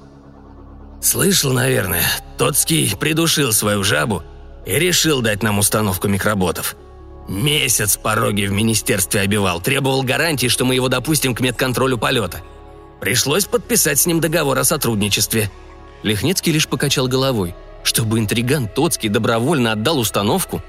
«Слышал, 1.03 1.53
наверное, 1.53 2.07
Тоцкий 2.39 2.95
придушил 2.97 3.53
свою 3.53 3.83
жабу 3.83 4.23
и 4.65 4.79
решил 4.79 5.21
дать 5.21 5.43
нам 5.43 5.59
установку 5.59 6.09
микроботов. 6.09 6.77
Месяц 7.29 7.97
пороги 7.97 8.47
в 8.47 8.53
министерстве 8.53 9.21
обивал, 9.21 9.61
требовал 9.61 10.03
гарантии, 10.03 10.47
что 10.47 10.65
мы 10.65 10.75
его 10.75 10.89
допустим 10.89 11.35
к 11.35 11.41
медконтролю 11.41 11.99
полета– 11.99 12.41
Пришлось 13.03 13.47
подписать 13.47 13.99
с 13.99 14.07
ним 14.07 14.21
договор 14.21 14.57
о 14.61 14.65
сотрудничестве». 14.65 15.51
Лихнецкий 16.05 16.53
лишь 16.53 16.69
покачал 16.69 17.09
головой. 17.09 17.53
Чтобы 17.83 18.21
интриган 18.21 18.69
Тоцкий 18.69 19.09
добровольно 19.09 19.73
отдал 19.73 19.99
установку? 19.99 20.63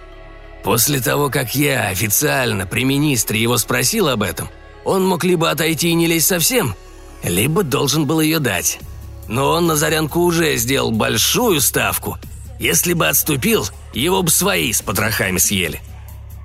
После 0.63 0.99
того, 0.99 1.29
как 1.29 1.53
я 1.53 1.89
официально 1.89 2.65
при 2.65 2.85
министре 2.85 3.39
его 3.39 3.59
спросил 3.59 4.07
об 4.07 4.23
этом, 4.23 4.49
он 4.83 5.05
мог 5.05 5.23
либо 5.23 5.51
отойти 5.51 5.89
и 5.89 5.93
не 5.93 6.07
лезть 6.07 6.25
совсем, 6.25 6.73
либо 7.21 7.61
должен 7.61 8.07
был 8.07 8.19
ее 8.19 8.39
дать. 8.39 8.79
Но 9.27 9.51
он 9.51 9.67
на 9.67 9.75
Зарянку 9.75 10.19
уже 10.21 10.57
сделал 10.57 10.91
большую 10.91 11.61
ставку. 11.61 12.17
Если 12.59 12.93
бы 12.93 13.07
отступил, 13.07 13.67
его 13.93 14.21
бы 14.21 14.29
свои 14.29 14.71
с 14.71 14.81
потрохами 14.81 15.37
съели. 15.37 15.81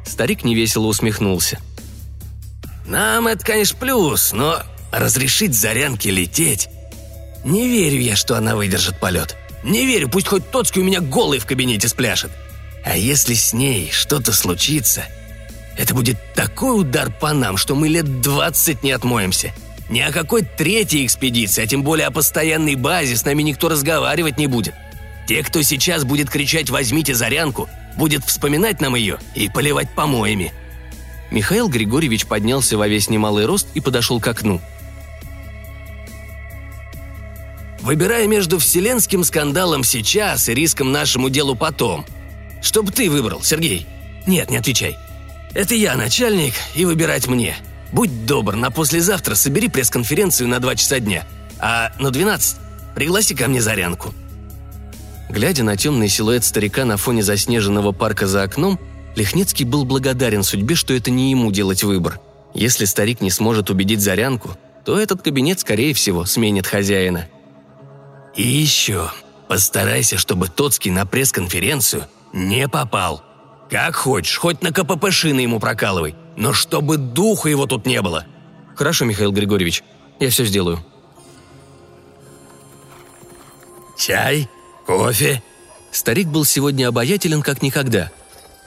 Старик 0.06 0.44
невесело 0.44 0.86
усмехнулся. 0.86 1.58
«Нам 2.86 3.26
это, 3.26 3.44
конечно, 3.44 3.76
плюс, 3.78 4.32
но 4.32 4.62
разрешить 4.90 5.54
Зарянке 5.54 6.10
лететь? 6.10 6.68
Не 7.44 7.68
верю 7.68 8.00
я, 8.00 8.16
что 8.16 8.36
она 8.36 8.56
выдержит 8.56 8.98
полет. 8.98 9.36
Не 9.62 9.86
верю, 9.86 10.08
пусть 10.08 10.28
хоть 10.28 10.50
Тоцкий 10.50 10.80
у 10.80 10.84
меня 10.84 11.00
голый 11.00 11.38
в 11.38 11.46
кабинете 11.46 11.88
спляшет. 11.88 12.30
А 12.84 12.96
если 12.96 13.34
с 13.34 13.52
ней 13.52 13.90
что-то 13.92 14.32
случится, 14.32 15.04
это 15.76 15.94
будет 15.94 16.16
такой 16.34 16.80
удар 16.80 17.12
по 17.12 17.32
нам, 17.32 17.56
что 17.56 17.74
мы 17.74 17.88
лет 17.88 18.20
двадцать 18.20 18.82
не 18.82 18.92
отмоемся. 18.92 19.52
Ни 19.88 20.00
о 20.00 20.12
какой 20.12 20.42
третьей 20.42 21.06
экспедиции, 21.06 21.62
а 21.62 21.66
тем 21.66 21.82
более 21.82 22.06
о 22.06 22.10
постоянной 22.10 22.74
базе 22.74 23.16
с 23.16 23.24
нами 23.24 23.42
никто 23.42 23.68
разговаривать 23.68 24.38
не 24.38 24.46
будет. 24.46 24.74
Те, 25.26 25.42
кто 25.42 25.62
сейчас 25.62 26.04
будет 26.04 26.30
кричать 26.30 26.70
«возьмите 26.70 27.14
Зарянку», 27.14 27.68
будет 27.96 28.24
вспоминать 28.24 28.80
нам 28.80 28.94
ее 28.94 29.18
и 29.34 29.48
поливать 29.48 29.90
помоями. 29.90 30.52
Михаил 31.30 31.68
Григорьевич 31.68 32.26
поднялся 32.26 32.78
во 32.78 32.88
весь 32.88 33.10
немалый 33.10 33.44
рост 33.46 33.68
и 33.74 33.80
подошел 33.80 34.20
к 34.20 34.26
окну– 34.26 34.60
Выбирая 37.88 38.26
между 38.26 38.58
вселенским 38.58 39.24
скандалом 39.24 39.84
сейчас 39.84 40.48
и 40.50 40.54
риском 40.54 40.92
нашему 40.92 41.30
делу 41.30 41.54
потом, 41.54 42.04
Чтоб 42.60 42.92
ты 42.92 43.08
выбрал, 43.08 43.42
Сергей. 43.42 43.86
Нет, 44.26 44.50
не 44.50 44.58
отвечай. 44.58 44.98
Это 45.54 45.74
я 45.74 45.96
начальник, 45.96 46.52
и 46.74 46.84
выбирать 46.84 47.28
мне. 47.28 47.56
Будь 47.92 48.26
добр, 48.26 48.54
на 48.56 48.70
послезавтра 48.70 49.34
собери 49.34 49.68
пресс-конференцию 49.68 50.48
на 50.48 50.60
два 50.60 50.76
часа 50.76 51.00
дня. 51.00 51.26
А 51.58 51.92
на 51.98 52.10
12 52.10 52.56
пригласи 52.94 53.34
ко 53.34 53.48
мне 53.48 53.60
Зарянку». 53.60 54.14
Глядя 55.28 55.62
на 55.62 55.76
темный 55.76 56.08
силуэт 56.08 56.44
старика 56.44 56.84
на 56.84 56.96
фоне 56.96 57.22
заснеженного 57.22 57.92
парка 57.92 58.26
за 58.26 58.42
окном, 58.42 58.80
Лихнецкий 59.14 59.64
был 59.64 59.84
благодарен 59.84 60.42
судьбе, 60.42 60.74
что 60.74 60.94
это 60.94 61.10
не 61.10 61.30
ему 61.30 61.50
делать 61.50 61.82
выбор. 61.82 62.20
Если 62.54 62.86
старик 62.86 63.20
не 63.20 63.30
сможет 63.30 63.68
убедить 63.68 64.00
Зарянку, 64.00 64.56
то 64.84 64.98
этот 64.98 65.20
кабинет, 65.22 65.60
скорее 65.60 65.92
всего, 65.92 66.24
сменит 66.24 66.66
хозяина. 66.66 67.28
«И 68.36 68.42
еще, 68.42 69.10
постарайся, 69.48 70.16
чтобы 70.16 70.48
Тоцкий 70.48 70.90
на 70.90 71.04
пресс-конференцию 71.04 72.06
не 72.32 72.68
попал. 72.68 73.22
Как 73.70 73.96
хочешь, 73.96 74.36
хоть 74.36 74.62
на 74.62 74.72
КПП 74.72 75.10
шины 75.10 75.40
ему 75.40 75.60
прокалывай, 75.60 76.14
но 76.36 76.52
чтобы 76.52 76.96
духа 76.96 77.48
его 77.48 77.66
тут 77.66 77.86
не 77.86 78.00
было». 78.02 78.26
«Хорошо, 78.74 79.04
Михаил 79.04 79.32
Григорьевич, 79.32 79.82
я 80.20 80.30
все 80.30 80.44
сделаю». 80.44 80.84
«Чай? 83.98 84.48
Кофе?» 84.86 85.42
Старик 85.90 86.28
был 86.28 86.44
сегодня 86.44 86.86
обаятелен 86.86 87.42
как 87.42 87.60
никогда. 87.60 88.12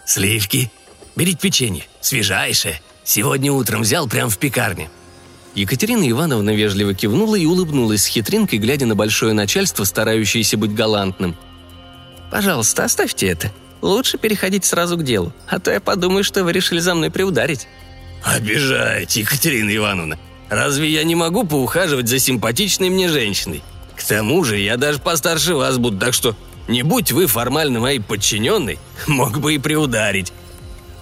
«Сливки? 0.05 0.71
Берите 1.15 1.39
печенье, 1.39 1.85
свежайшее. 2.01 2.81
Сегодня 3.03 3.51
утром 3.51 3.81
взял 3.81 4.07
прямо 4.07 4.29
в 4.29 4.37
пекарне». 4.37 4.89
Екатерина 5.55 6.09
Ивановна 6.09 6.51
вежливо 6.51 6.93
кивнула 6.93 7.35
и 7.35 7.45
улыбнулась 7.45 8.03
с 8.03 8.07
хитринкой, 8.07 8.59
глядя 8.59 8.85
на 8.85 8.95
большое 8.95 9.33
начальство, 9.33 9.83
старающееся 9.83 10.57
быть 10.57 10.73
галантным. 10.73 11.37
«Пожалуйста, 12.29 12.85
оставьте 12.85 13.27
это. 13.27 13.51
Лучше 13.81 14.17
переходить 14.17 14.65
сразу 14.65 14.97
к 14.97 15.03
делу, 15.03 15.33
а 15.47 15.59
то 15.59 15.71
я 15.71 15.79
подумаю, 15.79 16.23
что 16.23 16.43
вы 16.43 16.53
решили 16.53 16.79
за 16.79 16.95
мной 16.95 17.09
приударить». 17.09 17.67
«Обижаете, 18.23 19.21
Екатерина 19.21 19.75
Ивановна. 19.75 20.19
Разве 20.49 20.89
я 20.89 21.03
не 21.03 21.15
могу 21.15 21.43
поухаживать 21.43 22.07
за 22.07 22.19
симпатичной 22.19 22.89
мне 22.89 23.09
женщиной? 23.09 23.63
К 23.95 24.03
тому 24.03 24.43
же 24.43 24.59
я 24.59 24.77
даже 24.77 24.99
постарше 24.99 25.55
вас 25.55 25.77
буду, 25.77 25.97
так 25.97 26.13
что 26.13 26.35
не 26.67 26.83
будь 26.83 27.11
вы 27.11 27.25
формально 27.25 27.79
моей 27.79 27.99
подчиненной, 27.99 28.77
мог 29.07 29.39
бы 29.39 29.55
и 29.55 29.57
приударить». 29.57 30.31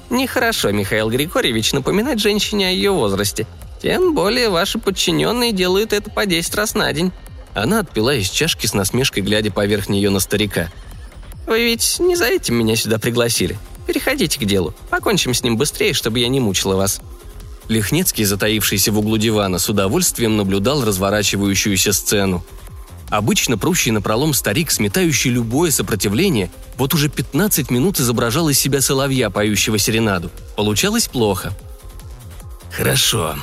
«Нехорошо, 0.09 0.71
Михаил 0.71 1.09
Григорьевич, 1.09 1.73
напоминать 1.73 2.19
женщине 2.19 2.69
о 2.69 2.71
ее 2.71 2.91
возрасте. 2.91 3.45
Тем 3.81 4.15
более 4.15 4.49
ваши 4.49 4.79
подчиненные 4.79 5.51
делают 5.51 5.93
это 5.93 6.09
по 6.09 6.25
10 6.25 6.55
раз 6.55 6.73
на 6.73 6.91
день». 6.93 7.11
Она 7.53 7.79
отпила 7.79 8.15
из 8.15 8.29
чашки 8.29 8.65
с 8.65 8.73
насмешкой, 8.73 9.23
глядя 9.23 9.51
поверх 9.51 9.89
нее 9.89 10.09
на 10.09 10.19
старика. 10.19 10.71
«Вы 11.49 11.63
ведь 11.63 11.99
не 11.99 12.15
за 12.15 12.25
этим 12.25 12.55
меня 12.55 12.75
сюда 12.75 12.99
пригласили. 12.99 13.57
Переходите 13.87 14.39
к 14.39 14.45
делу. 14.45 14.75
Покончим 14.91 15.33
с 15.33 15.41
ним 15.41 15.57
быстрее, 15.57 15.93
чтобы 15.93 16.19
я 16.19 16.27
не 16.27 16.39
мучила 16.39 16.75
вас». 16.75 17.01
Лихнецкий, 17.67 18.23
затаившийся 18.23 18.91
в 18.91 18.99
углу 18.99 19.17
дивана, 19.17 19.57
с 19.57 19.67
удовольствием 19.67 20.37
наблюдал 20.37 20.85
разворачивающуюся 20.85 21.91
сцену. 21.91 22.45
Обычно 23.09 23.57
прущий 23.57 23.91
напролом 23.91 24.35
старик, 24.35 24.69
сметающий 24.69 25.31
любое 25.31 25.71
сопротивление, 25.71 26.51
вот 26.77 26.93
уже 26.93 27.09
15 27.09 27.71
минут 27.71 27.99
изображал 27.99 28.49
из 28.49 28.59
себя 28.59 28.79
соловья, 28.79 29.31
поющего 29.31 29.79
серенаду. 29.79 30.29
Получалось 30.55 31.07
плохо. 31.07 31.51
«Хорошо». 32.71 33.35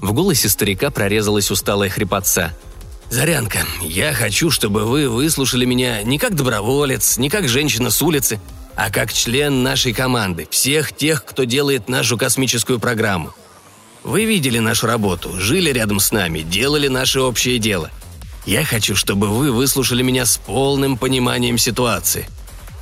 В 0.00 0.14
голосе 0.14 0.48
старика 0.48 0.90
прорезалась 0.90 1.50
усталая 1.50 1.90
хрипотца. 1.90 2.56
«Зарянка, 3.14 3.60
я 3.82 4.12
хочу, 4.12 4.50
чтобы 4.50 4.84
вы 4.84 5.08
выслушали 5.08 5.64
меня 5.64 6.02
не 6.02 6.18
как 6.18 6.34
доброволец, 6.34 7.16
не 7.16 7.30
как 7.30 7.48
женщина 7.48 7.90
с 7.90 8.02
улицы, 8.02 8.40
а 8.74 8.90
как 8.90 9.12
член 9.12 9.62
нашей 9.62 9.92
команды, 9.92 10.48
всех 10.50 10.92
тех, 10.92 11.24
кто 11.24 11.44
делает 11.44 11.88
нашу 11.88 12.18
космическую 12.18 12.80
программу. 12.80 13.32
Вы 14.02 14.24
видели 14.24 14.58
нашу 14.58 14.86
работу, 14.86 15.38
жили 15.38 15.70
рядом 15.70 16.00
с 16.00 16.12
нами, 16.12 16.40
делали 16.40 16.88
наше 16.88 17.20
общее 17.20 17.58
дело– 17.58 17.90
я 18.46 18.62
хочу, 18.62 18.94
чтобы 18.94 19.28
вы 19.28 19.50
выслушали 19.50 20.02
меня 20.02 20.26
с 20.26 20.36
полным 20.36 20.98
пониманием 20.98 21.56
ситуации. 21.56 22.26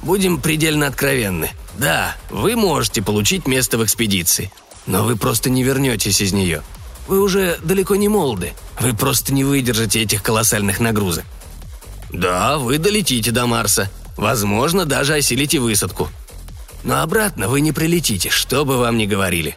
Будем 0.02 0.40
предельно 0.40 0.88
откровенны. 0.88 1.50
Да, 1.78 2.16
вы 2.30 2.56
можете 2.56 3.00
получить 3.00 3.46
место 3.46 3.78
в 3.78 3.84
экспедиции, 3.84 4.52
но 4.86 5.04
вы 5.04 5.16
просто 5.16 5.50
не 5.50 5.62
вернетесь 5.62 6.20
из 6.20 6.32
нее. 6.32 6.62
Вы 7.06 7.20
уже 7.20 7.58
далеко 7.62 7.96
не 7.96 8.08
молоды, 8.08 8.52
вы 8.80 8.94
просто 8.94 9.32
не 9.32 9.44
выдержите 9.44 10.02
этих 10.02 10.22
колоссальных 10.22 10.80
нагрузок. 10.80 11.24
Да, 12.10 12.58
вы 12.58 12.78
долетите 12.78 13.30
до 13.30 13.46
Марса, 13.46 13.90
возможно, 14.16 14.84
даже 14.84 15.14
осилите 15.14 15.58
высадку. 15.58 16.08
Но 16.84 17.00
обратно 17.02 17.48
вы 17.48 17.60
не 17.60 17.72
прилетите, 17.72 18.30
что 18.30 18.64
бы 18.64 18.76
вам 18.78 18.98
ни 18.98 19.06
говорили. 19.06 19.56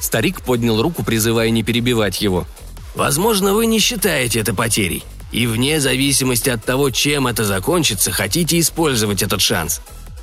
Старик 0.00 0.42
поднял 0.42 0.80
руку, 0.80 1.04
призывая 1.04 1.50
не 1.50 1.62
перебивать 1.62 2.20
его. 2.20 2.46
Возможно, 2.94 3.54
вы 3.54 3.66
не 3.66 3.78
считаете 3.78 4.40
это 4.40 4.54
потерей, 4.54 5.04
и 5.30 5.46
вне 5.46 5.80
зависимости 5.80 6.50
от 6.50 6.64
того, 6.64 6.90
чем 6.90 7.26
это 7.26 7.44
закончится, 7.44 8.10
хотите 8.10 8.58
использовать 8.58 9.22
этот 9.22 9.40
шанс. 9.40 9.80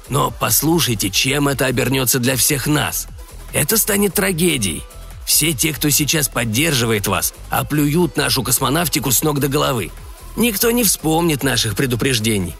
Но 0.07 0.33
послушайте, 0.37 1.09
чем 1.09 1.47
это 1.47 1.65
обернется 1.65 2.19
для 2.19 2.35
всех 2.35 2.67
нас. 2.67 3.07
Это 3.53 3.77
станет 3.77 4.13
трагедией. 4.13 4.83
Все 5.29 5.53
те, 5.53 5.73
кто 5.73 5.91
сейчас 5.91 6.27
поддерживает 6.27 7.05
вас, 7.05 7.35
оплюют 7.51 8.17
нашу 8.17 8.41
космонавтику 8.41 9.11
с 9.11 9.21
ног 9.21 9.39
до 9.39 9.47
головы. 9.47 9.91
Никто 10.35 10.71
не 10.71 10.83
вспомнит 10.83 11.43
наших 11.43 11.75
предупреждений. 11.75 12.55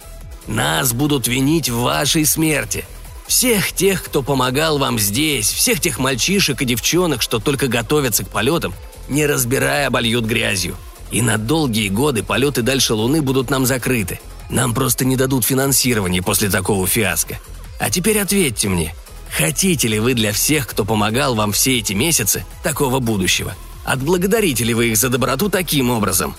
Нас 0.45 0.93
будут 0.93 1.27
винить 1.27 1.67
в 1.67 1.79
вашей 1.79 2.27
смерти. 2.27 2.85
Всех 3.25 3.71
тех, 3.71 4.03
кто 4.03 4.21
помогал 4.21 4.77
вам 4.77 4.99
здесь, 4.99 5.49
всех 5.49 5.79
тех 5.79 5.97
мальчишек 5.97 6.61
и 6.61 6.65
девчонок, 6.65 7.23
что 7.23 7.39
только 7.39 7.67
готовятся 7.67 8.23
к 8.23 8.29
полетам, 8.29 8.75
не 9.07 9.25
разбирая, 9.25 9.87
обольют 9.87 10.25
грязью– 10.25 10.77
и 11.11 11.21
на 11.21 11.37
долгие 11.37 11.89
годы 11.89 12.21
полеты 12.23 12.61
дальше 12.61 12.93
Луны 12.93 13.21
будут 13.21 13.49
нам 13.49 13.65
закрыты. 13.65 14.19
Нам 14.51 14.75
просто 14.75 15.05
не 15.05 15.15
дадут 15.15 15.43
финансирования 15.43 16.21
после 16.21 16.49
такого 16.49 16.85
фиаско. 16.85 17.39
А 17.79 17.89
теперь 17.89 18.19
ответьте 18.19 18.69
мне, 18.69 18.93
хотите 19.31 19.87
ли 19.87 19.99
вы 19.99 20.13
для 20.13 20.31
всех, 20.31 20.67
кто 20.67 20.85
помогал 20.85 21.35
вам 21.35 21.51
все 21.51 21.79
эти 21.79 21.93
месяцы, 21.93 22.45
такого 22.63 22.99
будущего? 22.99 23.55
Отблагодарите 23.85 24.63
ли 24.63 24.73
вы 24.73 24.89
их 24.89 24.97
за 24.97 25.09
доброту 25.09 25.49
таким 25.49 25.89
образом?» 25.89 26.35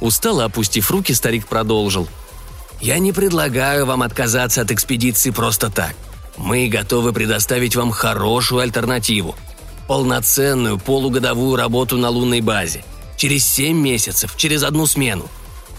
Устало 0.00 0.44
опустив 0.44 0.90
руки, 0.90 1.12
старик 1.12 1.46
продолжил. 1.46 2.08
«Я 2.80 2.98
не 2.98 3.12
предлагаю 3.12 3.86
вам 3.86 4.02
отказаться 4.02 4.60
от 4.60 4.70
экспедиции 4.70 5.30
просто 5.30 5.70
так. 5.70 5.94
Мы 6.36 6.68
готовы 6.68 7.12
предоставить 7.12 7.76
вам 7.76 7.90
хорошую 7.90 8.60
альтернативу. 8.60 9.34
Полноценную 9.88 10.78
полугодовую 10.78 11.56
работу 11.56 11.96
на 11.96 12.10
лунной 12.10 12.40
базе– 12.40 12.84
через 13.16 13.46
семь 13.46 13.78
месяцев, 13.78 14.34
через 14.36 14.62
одну 14.62 14.86
смену. 14.86 15.26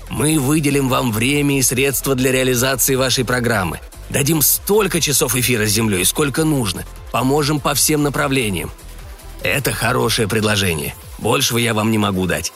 Мы 0.10 0.40
выделим 0.40 0.90
вам 0.90 1.12
время 1.12 1.60
и 1.60 1.62
средства 1.62 2.16
для 2.16 2.32
реализации 2.32 2.96
вашей 2.96 3.26
программы. 3.26 3.80
Дадим 4.10 4.42
столько 4.42 5.02
часов 5.02 5.36
эфира 5.36 5.66
с 5.66 5.72
Землей, 5.72 6.06
сколько 6.06 6.44
нужно. 6.44 6.86
Поможем 7.12 7.60
по 7.60 7.74
всем 7.74 8.04
направлениям. 8.04 8.72
Это 9.44 9.72
хорошее 9.72 10.28
предложение. 10.28 10.96
Большего 11.18 11.58
я 11.58 11.74
вам 11.74 11.92
не 11.92 11.98
могу 11.98 12.26
дать. 12.26 12.54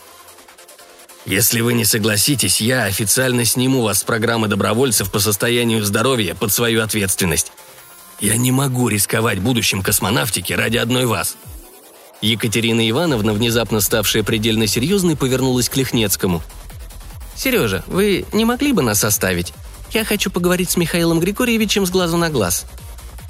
Если 1.26 1.62
вы 1.62 1.74
не 1.74 1.86
согласитесь, 1.86 2.62
я 2.62 2.86
официально 2.86 3.46
сниму 3.46 3.84
вас 3.84 4.00
с 4.00 4.04
программы 4.04 4.48
добровольцев 4.48 5.12
по 5.12 5.20
состоянию 5.20 5.84
здоровья 5.84 6.34
под 6.34 6.52
свою 6.52 6.82
ответственность. 6.82 7.52
Я 8.20 8.38
не 8.38 8.52
могу 8.52 8.88
рисковать 8.88 9.40
будущим 9.40 9.82
космонавтики 9.82 10.54
ради 10.54 10.78
одной 10.78 11.06
вас– 11.06 11.36
Екатерина 12.22 12.88
Ивановна, 12.88 13.34
внезапно 13.34 13.82
ставшая 13.82 14.24
предельно 14.24 14.68
серьезной, 14.68 15.18
повернулась 15.18 15.70
к 15.70 15.76
Лихнецкому. 15.76 16.44
«Сережа, 17.36 17.84
вы 17.88 18.26
не 18.32 18.46
могли 18.46 18.74
бы 18.74 18.84
нас 18.84 19.04
оставить? 19.04 19.54
Я 19.94 20.06
хочу 20.06 20.32
поговорить 20.32 20.70
с 20.70 20.78
Михаилом 20.78 21.20
Григорьевичем 21.20 21.86
с 21.86 21.90
глазу 21.90 22.18
на 22.18 22.30
глаз». 22.30 22.66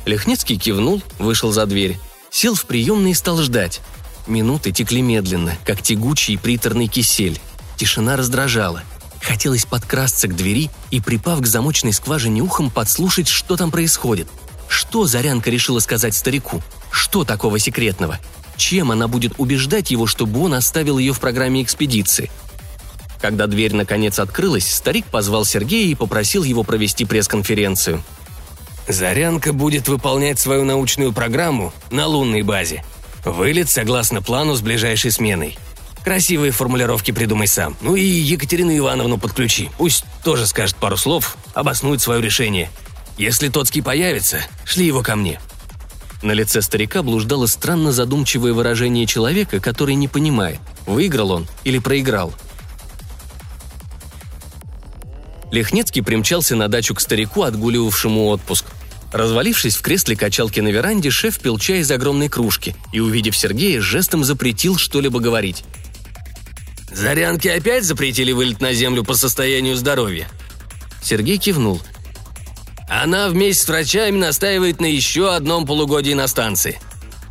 Лихнецкий 0.06 0.58
кивнул, 0.58 1.02
вышел 1.20 1.52
за 1.52 1.66
дверь, 1.66 1.98
сел 2.30 2.56
в 2.56 2.66
приемный 2.66 3.12
и 3.12 3.16
стал 3.16 3.38
ждать. 3.42 3.82
Минуты 4.28 4.72
текли 4.72 5.02
медленно, 5.02 5.58
как 5.66 5.82
тягучий 5.82 6.38
приторный 6.38 6.88
кисель. 6.88 7.40
Тишина 7.78 8.16
раздражала. 8.16 8.84
Хотелось 9.22 9.66
подкрасться 9.66 10.28
к 10.28 10.36
двери 10.36 10.70
и, 10.90 11.00
припав 11.00 11.42
к 11.42 11.46
замочной 11.46 11.94
скважине 11.94 12.42
ухом, 12.42 12.70
подслушать, 12.70 13.28
что 13.28 13.56
там 13.56 13.72
происходит. 13.72 14.28
Что 14.68 15.06
Зарянка 15.06 15.50
решила 15.50 15.80
сказать 15.80 16.16
старику? 16.16 16.62
Что 16.92 17.24
такого 17.24 17.60
секретного? 17.60 18.20
Чем 18.58 18.92
она 18.92 19.08
будет 19.08 19.34
убеждать 19.38 19.92
его, 19.92 20.08
чтобы 20.08 20.40
он 20.42 20.54
оставил 20.54 20.98
ее 20.98 21.14
в 21.14 21.20
программе 21.20 21.62
экспедиции? 21.64 22.32
Когда 23.22 23.46
дверь 23.46 23.76
наконец 23.76 24.18
открылась, 24.18 24.68
старик 24.68 25.06
позвал 25.06 25.46
Сергея 25.46 25.88
и 25.88 25.96
попросил 25.96 26.44
его 26.44 26.64
провести 26.64 27.06
пресс-конференцию. 27.06 28.04
«Зарянка 28.88 29.54
будет 29.54 29.88
выполнять 29.88 30.40
свою 30.40 30.66
научную 30.66 31.14
программу 31.14 31.72
на 31.92 32.08
лунной 32.08 32.42
базе. 32.42 32.84
Вылет 33.24 33.70
согласно 33.70 34.24
плану 34.24 34.56
с 34.56 34.62
ближайшей 34.62 35.12
сменой. 35.12 35.56
Красивые 36.04 36.52
формулировки 36.52 37.12
придумай 37.12 37.46
сам. 37.46 37.78
Ну 37.82 37.96
и 37.96 38.02
Екатерину 38.02 38.76
Ивановну 38.76 39.20
подключи. 39.20 39.70
Пусть 39.78 40.04
тоже 40.24 40.48
скажет 40.48 40.76
пару 40.78 40.98
слов, 40.98 41.38
обоснует 41.54 42.02
свое 42.02 42.24
решение. 42.24 42.72
Если 43.20 43.50
Тоцкий 43.50 43.84
появится, 43.84 44.40
шли 44.66 44.88
его 44.88 45.04
ко 45.04 45.16
мне». 45.16 45.40
На 46.24 46.32
лице 46.32 46.62
старика 46.62 47.04
блуждало 47.04 47.46
странно 47.46 47.92
задумчивое 47.92 48.54
выражение 48.54 49.06
человека, 49.06 49.60
который 49.60 49.94
не 49.94 50.08
понимает, 50.08 50.60
выиграл 50.88 51.32
он 51.32 51.48
или 51.64 51.78
проиграл. 51.78 52.34
Лехнецкий 55.52 56.02
примчался 56.02 56.56
на 56.56 56.68
дачу 56.70 56.95
к 56.95 57.02
старику, 57.02 57.43
отгуливавшему 57.43 58.28
отпуск. 58.28 58.66
Развалившись 59.12 59.76
в 59.76 59.82
кресле 59.82 60.16
качалки 60.16 60.62
на 60.62 60.70
веранде, 60.70 61.10
шеф 61.10 61.39
пил 61.39 61.60
чай 61.60 61.80
из 61.80 61.91
огромной 61.91 62.30
кружки 62.30 62.76
и, 62.93 63.02
увидев 63.02 63.36
Сергея, 63.36 63.82
жестом 63.82 64.24
запретил 64.24 64.78
что-либо 64.78 65.20
говорить. 65.20 65.64
«Зарянки 66.93 67.49
опять 67.49 67.84
запретили 67.84 68.32
вылет 68.32 68.62
на 68.62 68.74
землю 68.74 69.04
по 69.04 69.14
состоянию 69.14 69.76
здоровья?» 69.76 70.30
Сергей 71.04 71.38
кивнул. 71.38 71.82
«Она 72.89 73.28
вместе 73.28 73.64
с 73.64 73.68
врачами 73.68 74.18
настаивает 74.18 74.80
на 74.80 74.86
еще 74.86 75.34
одном 75.34 75.66
полугодии 75.66 76.14
на 76.14 76.28
станции». 76.28 76.80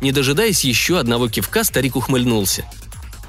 Не 0.01 0.11
дожидаясь 0.11 0.63
еще 0.63 0.99
одного 0.99 1.29
кивка, 1.29 1.63
старик 1.63 1.95
ухмыльнулся. 1.95 2.65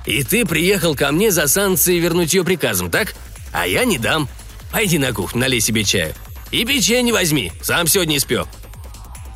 «И 0.06 0.24
ты 0.24 0.46
приехал 0.46 0.94
ко 0.94 1.12
мне 1.12 1.30
за 1.30 1.46
санкции 1.46 1.98
вернуть 1.98 2.32
ее 2.32 2.44
приказом, 2.44 2.90
так? 2.90 3.14
А 3.52 3.66
я 3.66 3.84
не 3.84 3.98
дам. 3.98 4.26
Пойди 4.72 4.98
на 4.98 5.12
кухню, 5.12 5.40
налей 5.40 5.60
себе 5.60 5.84
чаю. 5.84 6.14
И 6.50 6.64
печенье 6.64 7.12
возьми, 7.12 7.52
сам 7.62 7.86
сегодня 7.86 8.16
испек». 8.16 8.46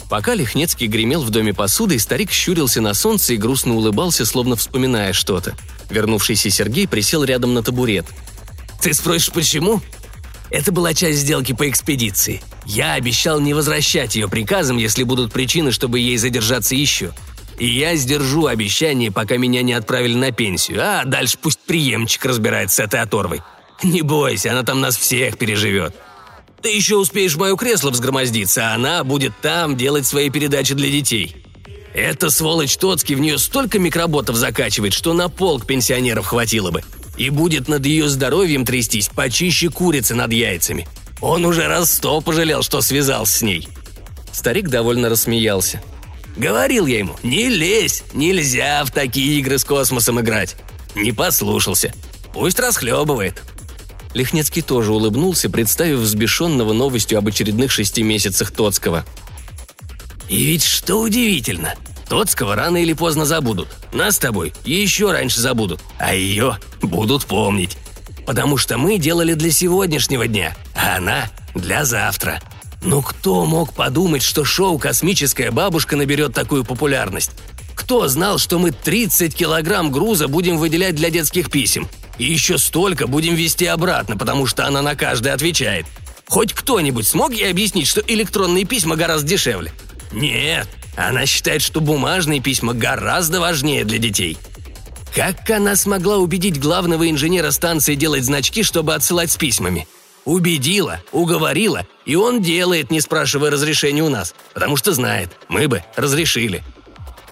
Пока 0.09 0.35
Лихнецкий 0.35 0.87
гремел 0.87 1.23
в 1.23 1.31
доме 1.31 1.53
посудой, 1.53 1.99
старик 1.99 2.31
щурился 2.31 2.81
на 2.81 2.95
солнце 2.95 3.35
и 3.35 3.37
грустно 3.37 3.75
улыбался, 3.75 4.25
словно 4.25 4.55
вспоминая 4.55 5.13
что-то. 5.13 5.57
Вернувшийся 5.91 6.49
Сергей 6.49 6.87
присел 6.87 7.25
рядом 7.25 7.55
на 7.55 7.63
табурет. 7.63 8.07
«Ты 8.81 8.95
спросишь, 8.95 9.33
почему?» 9.33 9.83
Это 10.49 10.71
была 10.71 10.95
часть 10.95 11.19
сделки 11.19 11.53
по 11.53 11.69
экспедиции. 11.69 12.41
Я 12.65 12.93
обещал 12.93 13.41
не 13.41 13.53
возвращать 13.53 14.15
ее 14.15 14.29
приказом, 14.29 14.77
если 14.77 15.03
будут 15.03 15.33
причины, 15.33 15.73
чтобы 15.73 15.99
ей 15.99 16.17
задержаться 16.19 16.77
еще. 16.77 17.13
И 17.59 17.67
я 17.67 17.97
сдержу 17.97 18.47
обещание, 18.47 19.11
пока 19.11 19.39
меня 19.39 19.63
не 19.63 19.73
отправили 19.73 20.15
на 20.15 20.31
пенсию, 20.31 20.81
а 20.83 21.05
дальше 21.05 21.37
пусть 21.41 21.59
приемчик 21.59 22.25
разбирается 22.25 22.77
с 22.77 22.81
этой 22.87 23.01
оторвой. 23.01 23.41
Не 23.83 24.03
бойся, 24.03 24.53
она 24.53 24.63
там 24.63 24.81
нас 24.81 24.97
всех 24.97 25.39
переживет. 25.39 25.95
Ты 26.63 26.71
еще 26.71 26.97
успеешь 26.97 27.35
в 27.35 27.39
мое 27.39 27.57
кресло 27.57 27.91
взгромоздиться, 27.91 28.71
а 28.71 28.75
она 28.75 29.05
будет 29.05 29.33
там 29.41 29.77
делать 29.77 30.07
свои 30.07 30.31
передачи 30.31 30.75
для 30.75 30.91
детей. 30.91 31.45
Эта 31.95 32.29
сволочь 32.31 32.77
Тоцкий 32.77 33.15
в 33.15 33.21
нее 33.21 33.39
столько 33.39 33.79
микроботов 33.79 34.37
закачивает, 34.37 34.93
что 34.93 35.15
на 35.15 35.29
полк 35.29 35.67
пенсионеров 35.67 36.27
хватило 36.27 36.71
бы. 36.71 36.83
И 37.17 37.31
будет 37.31 37.69
над 37.69 37.87
ее 37.87 38.09
здоровьем 38.09 38.67
трястись 38.67 39.09
почище 39.09 39.71
курицы 39.71 40.15
над 40.15 40.33
яйцами. 40.33 40.87
Он 41.21 41.47
уже 41.47 41.67
раз 41.67 41.95
сто 41.95 42.21
пожалел, 42.21 42.63
что 42.63 42.83
связался 42.83 43.39
с 43.39 43.43
ней. 43.43 43.69
Старик 44.33 44.69
довольно 44.69 45.09
рассмеялся. 45.09 45.81
Говорил 46.37 46.87
я 46.87 46.99
ему, 46.99 47.17
не 47.23 47.49
лезь, 47.49 48.05
нельзя 48.13 48.85
в 48.85 48.91
такие 48.91 49.39
игры 49.39 49.59
с 49.59 49.65
космосом 49.65 50.21
играть. 50.21 50.57
Не 50.95 51.13
послушался. 51.13 51.95
Пусть 52.35 52.61
расхлебывает. 52.61 53.43
Лихнецкий 54.17 54.63
тоже 54.63 54.95
улыбнулся, 54.95 55.51
представив 55.51 55.99
взбешенного 55.99 56.73
новостью 56.73 57.19
об 57.19 57.29
очередных 57.29 57.71
шести 57.71 58.03
месяцах 58.03 58.51
Тоцкого. 58.51 59.05
«И 60.31 60.43
ведь 60.43 60.65
что 60.65 60.97
удивительно, 61.03 61.75
Тоцкого 62.09 62.57
рано 62.57 62.79
или 62.79 62.95
поздно 62.95 63.27
забудут. 63.27 63.69
Нас 63.93 64.17
с 64.17 64.19
тобой 64.19 64.55
еще 64.65 65.13
раньше 65.13 65.43
забудут, 65.43 65.83
а 65.99 66.15
ее 66.15 66.57
будут 66.81 67.27
помнить. 67.27 67.77
Потому 68.25 68.57
что 68.57 68.79
мы 68.79 68.97
делали 68.97 69.35
для 69.35 69.51
сегодняшнего 69.51 70.27
дня, 70.27 70.57
а 70.75 70.97
она 70.97 71.31
для 71.55 71.85
завтра. 71.85 72.41
Ну 72.83 73.03
кто 73.03 73.45
мог 73.45 73.75
подумать, 73.75 74.23
что 74.23 74.47
шоу 74.47 74.79
«Космическая 74.79 75.51
бабушка» 75.51 75.95
наберет 75.95 76.33
такую 76.33 76.65
популярность? 76.65 77.33
Кто 77.75 78.09
знал, 78.09 78.39
что 78.39 78.59
мы 78.59 78.71
30 78.71 79.35
килограмм 79.35 79.93
груза 79.93 80.27
будем 80.27 80.57
выделять 80.57 80.95
для 80.95 81.11
детских 81.11 81.51
писем? 81.51 81.87
И 82.19 82.25
еще 82.25 82.59
столько 82.59 83.07
будем 83.07 83.35
вести 83.35 83.67
обратно, 83.67 84.17
потому 84.17 84.47
что 84.47 84.67
она 84.67 84.83
на 84.83 84.95
каждое 84.95 85.35
отвечает. 85.35 85.87
Хоть 86.29 86.53
кто-нибудь 86.53 87.07
смог 87.07 87.33
ей 87.33 87.51
объяснить, 87.51 87.87
что 87.87 88.01
электронные 88.07 88.65
письма 88.65 88.97
гораздо 88.97 89.29
дешевле? 89.29 89.73
Нет, 90.13 90.69
она 90.97 91.27
считает, 91.27 91.63
что 91.63 91.81
бумажные 91.81 92.41
письма 92.41 92.75
гораздо 92.75 93.41
важнее 93.41 93.85
для 93.85 93.99
детей. 93.99 94.39
Как 95.15 95.49
она 95.51 95.77
смогла 95.77 96.19
убедить 96.19 96.61
главного 96.61 97.09
инженера 97.09 97.51
станции 97.51 97.95
делать 97.95 98.25
значки, 98.25 98.63
чтобы 98.63 98.95
отсылать 98.95 99.31
с 99.31 99.37
письмами? 99.37 99.87
Убедила, 100.25 101.01
уговорила, 101.13 101.87
и 102.05 102.17
он 102.17 102.43
делает, 102.43 102.91
не 102.91 103.01
спрашивая 103.01 103.51
разрешения 103.51 104.03
у 104.03 104.09
нас, 104.09 104.35
потому 104.53 104.77
что 104.77 104.93
знает, 104.93 105.31
мы 105.49 105.69
бы 105.69 105.85
разрешили. 105.95 106.65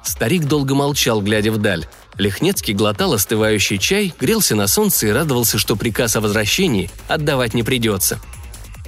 Старик 0.05 0.45
долго 0.45 0.75
молчал, 0.75 1.21
глядя 1.21 1.51
вдаль. 1.51 1.87
Лехнецкий 2.19 2.75
глотал 2.75 3.13
остывающий 3.13 3.79
чай, 3.79 4.15
грелся 4.19 4.55
на 4.55 4.67
солнце 4.67 5.09
и 5.09 5.11
радовался, 5.11 5.59
что 5.59 5.77
приказ 5.77 6.17
о 6.17 6.21
возвращении 6.21 6.91
отдавать 7.09 7.55
не 7.55 7.63
придется. 7.63 8.21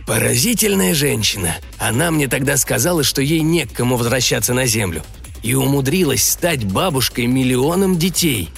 «Поразительная 0.07 0.95
женщина. 0.95 1.57
Она 1.79 2.13
мне 2.13 2.29
тогда 2.29 2.57
сказала, 2.57 3.03
что 3.03 3.21
ей 3.21 3.41
не 3.41 3.67
к 3.67 3.73
кому 3.73 3.97
возвращаться 3.97 4.55
на 4.55 4.67
Землю. 4.67 5.03
И 5.43 5.55
умудрилась 5.55 6.27
стать 6.27 6.65
бабушкой 6.65 7.27
миллионам 7.27 7.99
детей. 7.99 8.51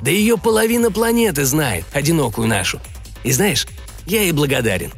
Да 0.00 0.10
ее 0.10 0.38
половина 0.38 0.90
планеты 0.90 1.44
знает, 1.44 1.84
одинокую 1.92 2.48
нашу. 2.48 2.80
И 3.22 3.32
знаешь, 3.32 3.66
я 4.06 4.22
ей 4.22 4.32
благодарен. 4.32 4.92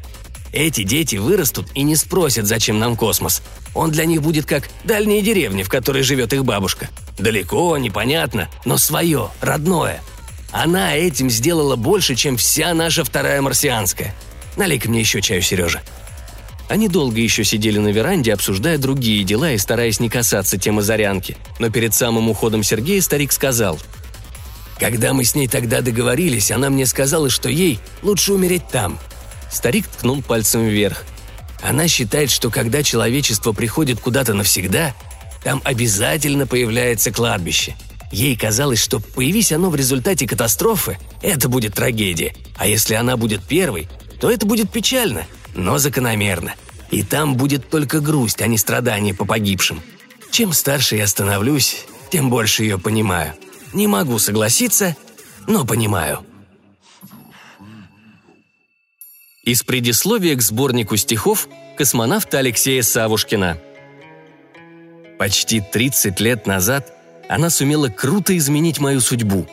Эти 0.52 0.84
дети 0.84 1.16
вырастут 1.16 1.66
и 1.74 1.82
не 1.82 1.96
спросят, 1.96 2.46
зачем 2.46 2.78
нам 2.78 2.96
космос. 2.96 3.42
Он 3.74 3.90
для 3.90 4.04
них 4.04 4.22
будет 4.22 4.46
как 4.46 4.68
дальняя 4.84 5.20
деревня, 5.22 5.64
в 5.64 5.68
которой 5.68 6.02
живет 6.02 6.32
их 6.32 6.44
бабушка. 6.44 6.88
Далеко, 7.18 7.76
непонятно, 7.78 8.48
но 8.64 8.76
свое, 8.76 9.30
родное. 9.40 10.02
Она 10.52 10.94
этим 10.96 11.30
сделала 11.30 11.76
больше, 11.76 12.14
чем 12.14 12.36
вся 12.36 12.74
наша 12.74 13.04
вторая 13.04 13.40
марсианская. 13.42 14.14
Налей-ка 14.56 14.88
мне 14.88 15.00
еще 15.00 15.20
чаю, 15.20 15.42
Сережа. 15.42 15.82
Они 16.68 16.88
долго 16.88 17.20
еще 17.20 17.44
сидели 17.44 17.78
на 17.78 17.88
веранде, 17.88 18.32
обсуждая 18.32 18.76
другие 18.76 19.22
дела 19.22 19.52
и 19.52 19.58
стараясь 19.58 20.00
не 20.00 20.08
касаться 20.08 20.58
темы 20.58 20.82
зарянки. 20.82 21.36
Но 21.58 21.70
перед 21.70 21.94
самым 21.94 22.28
уходом 22.28 22.62
Сергея 22.62 23.00
старик 23.00 23.32
сказал. 23.32 23.78
«Когда 24.78 25.14
мы 25.14 25.24
с 25.24 25.34
ней 25.34 25.48
тогда 25.48 25.80
договорились, 25.80 26.50
она 26.50 26.68
мне 26.68 26.86
сказала, 26.86 27.30
что 27.30 27.48
ей 27.48 27.78
лучше 28.02 28.32
умереть 28.32 28.68
там». 28.68 28.98
Старик 29.50 29.86
ткнул 29.86 30.22
пальцем 30.22 30.66
вверх. 30.66 31.04
«Она 31.62 31.88
считает, 31.88 32.30
что 32.30 32.50
когда 32.50 32.82
человечество 32.82 33.52
приходит 33.52 34.00
куда-то 34.00 34.34
навсегда, 34.34 34.94
там 35.46 35.62
обязательно 35.62 36.44
появляется 36.44 37.12
кладбище. 37.12 37.76
Ей 38.10 38.34
казалось, 38.34 38.80
что 38.80 38.98
появись 38.98 39.52
оно 39.52 39.70
в 39.70 39.76
результате 39.76 40.26
катастрофы, 40.26 40.98
это 41.22 41.48
будет 41.48 41.74
трагедия. 41.74 42.34
А 42.56 42.66
если 42.66 42.94
она 42.94 43.16
будет 43.16 43.44
первой, 43.44 43.88
то 44.20 44.28
это 44.28 44.44
будет 44.44 44.72
печально, 44.72 45.24
но 45.54 45.78
закономерно. 45.78 46.54
И 46.90 47.04
там 47.04 47.36
будет 47.36 47.70
только 47.70 48.00
грусть, 48.00 48.42
а 48.42 48.48
не 48.48 48.58
страдание 48.58 49.14
по 49.14 49.24
погибшим. 49.24 49.80
Чем 50.32 50.52
старше 50.52 50.96
я 50.96 51.06
становлюсь, 51.06 51.84
тем 52.10 52.28
больше 52.28 52.64
ее 52.64 52.76
понимаю. 52.76 53.34
Не 53.72 53.86
могу 53.86 54.18
согласиться, 54.18 54.96
но 55.46 55.64
понимаю. 55.64 56.26
Из 59.44 59.62
предисловия 59.62 60.34
к 60.34 60.42
сборнику 60.42 60.96
стихов 60.96 61.48
космонавта 61.78 62.38
Алексея 62.38 62.82
Савушкина– 62.82 63.60
Почти 65.18 65.60
30 65.60 66.20
лет 66.20 66.46
назад 66.46 66.92
она 67.28 67.50
сумела 67.50 67.88
круто 67.88 68.36
изменить 68.36 68.78
мою 68.78 69.00
судьбу. 69.00 69.46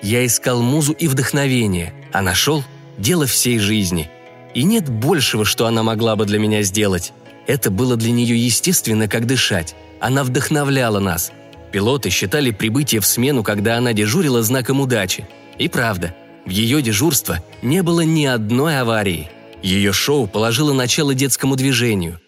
Я 0.00 0.24
искал 0.24 0.62
музу 0.62 0.92
и 0.92 1.08
вдохновение, 1.08 1.92
а 2.12 2.22
нашел 2.22 2.62
дело 2.96 3.26
всей 3.26 3.58
жизни. 3.58 4.08
И 4.54 4.62
нет 4.62 4.88
большего, 4.88 5.44
что 5.44 5.66
она 5.66 5.82
могла 5.82 6.14
бы 6.16 6.24
для 6.24 6.38
меня 6.38 6.62
сделать. 6.62 7.12
Это 7.46 7.70
было 7.70 7.96
для 7.96 8.12
нее 8.12 8.36
естественно, 8.36 9.08
как 9.08 9.26
дышать. 9.26 9.74
Она 10.00 10.22
вдохновляла 10.22 11.00
нас. 11.00 11.32
Пилоты 11.72 12.10
считали 12.10 12.50
прибытие 12.50 13.00
в 13.00 13.06
смену, 13.06 13.42
когда 13.42 13.76
она 13.76 13.92
дежурила, 13.92 14.42
знаком 14.42 14.80
удачи. 14.80 15.26
И 15.58 15.68
правда, 15.68 16.14
в 16.46 16.50
ее 16.50 16.80
дежурство 16.80 17.42
не 17.60 17.82
было 17.82 18.02
ни 18.02 18.24
одной 18.24 18.80
аварии. 18.80 19.28
Ее 19.62 19.92
шоу 19.92 20.28
положило 20.28 20.72
начало 20.72 21.14
детскому 21.14 21.56
движению– 21.56 22.20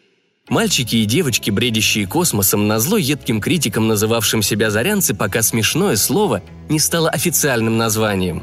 Мальчики 0.50 0.96
и 0.96 1.04
девочки, 1.04 1.48
бредящие 1.52 2.08
космосом, 2.08 2.66
назло 2.66 2.96
едким 2.96 3.40
критикам, 3.40 3.86
называвшим 3.86 4.42
себя 4.42 4.72
зарянцы, 4.72 5.14
пока 5.14 5.42
смешное 5.42 5.94
слово 5.94 6.42
не 6.68 6.80
стало 6.80 7.08
официальным 7.08 7.78
названием. 7.78 8.42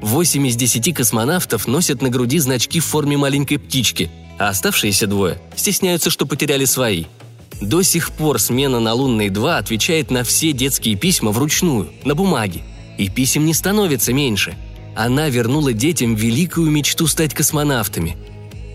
Восемь 0.00 0.46
из 0.46 0.56
десяти 0.56 0.94
космонавтов 0.94 1.66
носят 1.66 2.00
на 2.00 2.08
груди 2.08 2.38
значки 2.38 2.80
в 2.80 2.86
форме 2.86 3.18
маленькой 3.18 3.58
птички, 3.58 4.10
а 4.38 4.48
оставшиеся 4.48 5.06
двое 5.06 5.38
стесняются, 5.54 6.08
что 6.08 6.24
потеряли 6.24 6.64
свои. 6.64 7.04
До 7.60 7.82
сих 7.82 8.12
пор 8.12 8.40
смена 8.40 8.80
на 8.80 8.94
лунные 8.94 9.28
2 9.28 9.58
отвечает 9.58 10.10
на 10.10 10.24
все 10.24 10.52
детские 10.52 10.96
письма 10.96 11.32
вручную, 11.32 11.92
на 12.04 12.14
бумаге. 12.14 12.62
И 12.96 13.10
писем 13.10 13.44
не 13.44 13.52
становится 13.52 14.14
меньше. 14.14 14.56
Она 14.96 15.28
вернула 15.28 15.74
детям 15.74 16.14
великую 16.14 16.70
мечту 16.70 17.06
стать 17.06 17.34
космонавтами– 17.34 18.16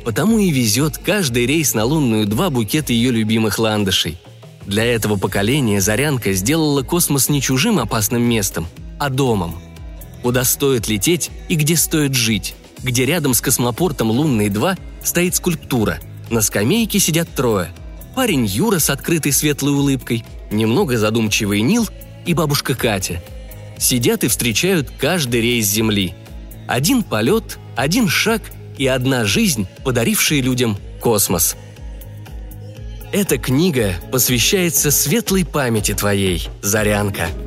потому 0.07 0.39
и 0.39 0.51
везет 0.51 0.97
каждый 0.99 1.45
рейс 1.45 1.73
на 1.73 1.83
лунную 1.83 2.25
два 2.25 2.49
букет 2.49 2.89
ее 2.89 3.11
любимых 3.11 3.59
ландышей. 3.59 4.17
Для 4.65 4.85
этого 4.85 5.17
поколения 5.17 5.81
Зарянка 5.81 6.31
сделала 6.31 6.81
космос 6.81 7.27
не 7.27 7.41
чужим 7.41 7.77
опасным 7.77 8.21
местом, 8.21 8.67
а 8.99 9.09
домом. 9.09 9.61
Куда 10.23 10.45
стоит 10.45 10.87
лететь 10.87 11.29
и 11.49 11.55
где 11.55 11.75
стоит 11.75 12.13
жить, 12.13 12.55
где 12.81 13.05
рядом 13.05 13.33
с 13.33 13.41
космопортом 13.41 14.09
Лунный-2 14.11 14.79
стоит 15.03 15.35
скульптура. 15.35 15.99
На 16.29 16.39
скамейке 16.39 16.99
сидят 16.99 17.27
трое. 17.35 17.73
Парень 18.15 18.45
Юра 18.45 18.79
с 18.79 18.89
открытой 18.89 19.33
светлой 19.33 19.73
улыбкой, 19.73 20.23
немного 20.49 20.97
задумчивый 20.97 21.59
Нил 21.59 21.85
и 22.25 22.33
бабушка 22.33 22.75
Катя. 22.75 23.21
Сидят 23.77 24.23
и 24.23 24.29
встречают 24.29 24.89
каждый 25.01 25.41
рейс 25.41 25.65
Земли. 25.65 26.15
Один 26.65 27.03
полет, 27.03 27.59
один 27.75 28.07
шаг 28.07 28.41
и 28.77 28.87
одна 28.87 29.25
жизнь, 29.25 29.67
подарившие 29.83 30.41
людям 30.41 30.77
космос. 31.01 31.55
Эта 33.11 33.37
книга 33.37 33.93
посвящается 34.11 34.91
светлой 34.91 35.45
памяти 35.45 35.93
твоей, 35.93 36.49
Зарянка– 36.61 37.27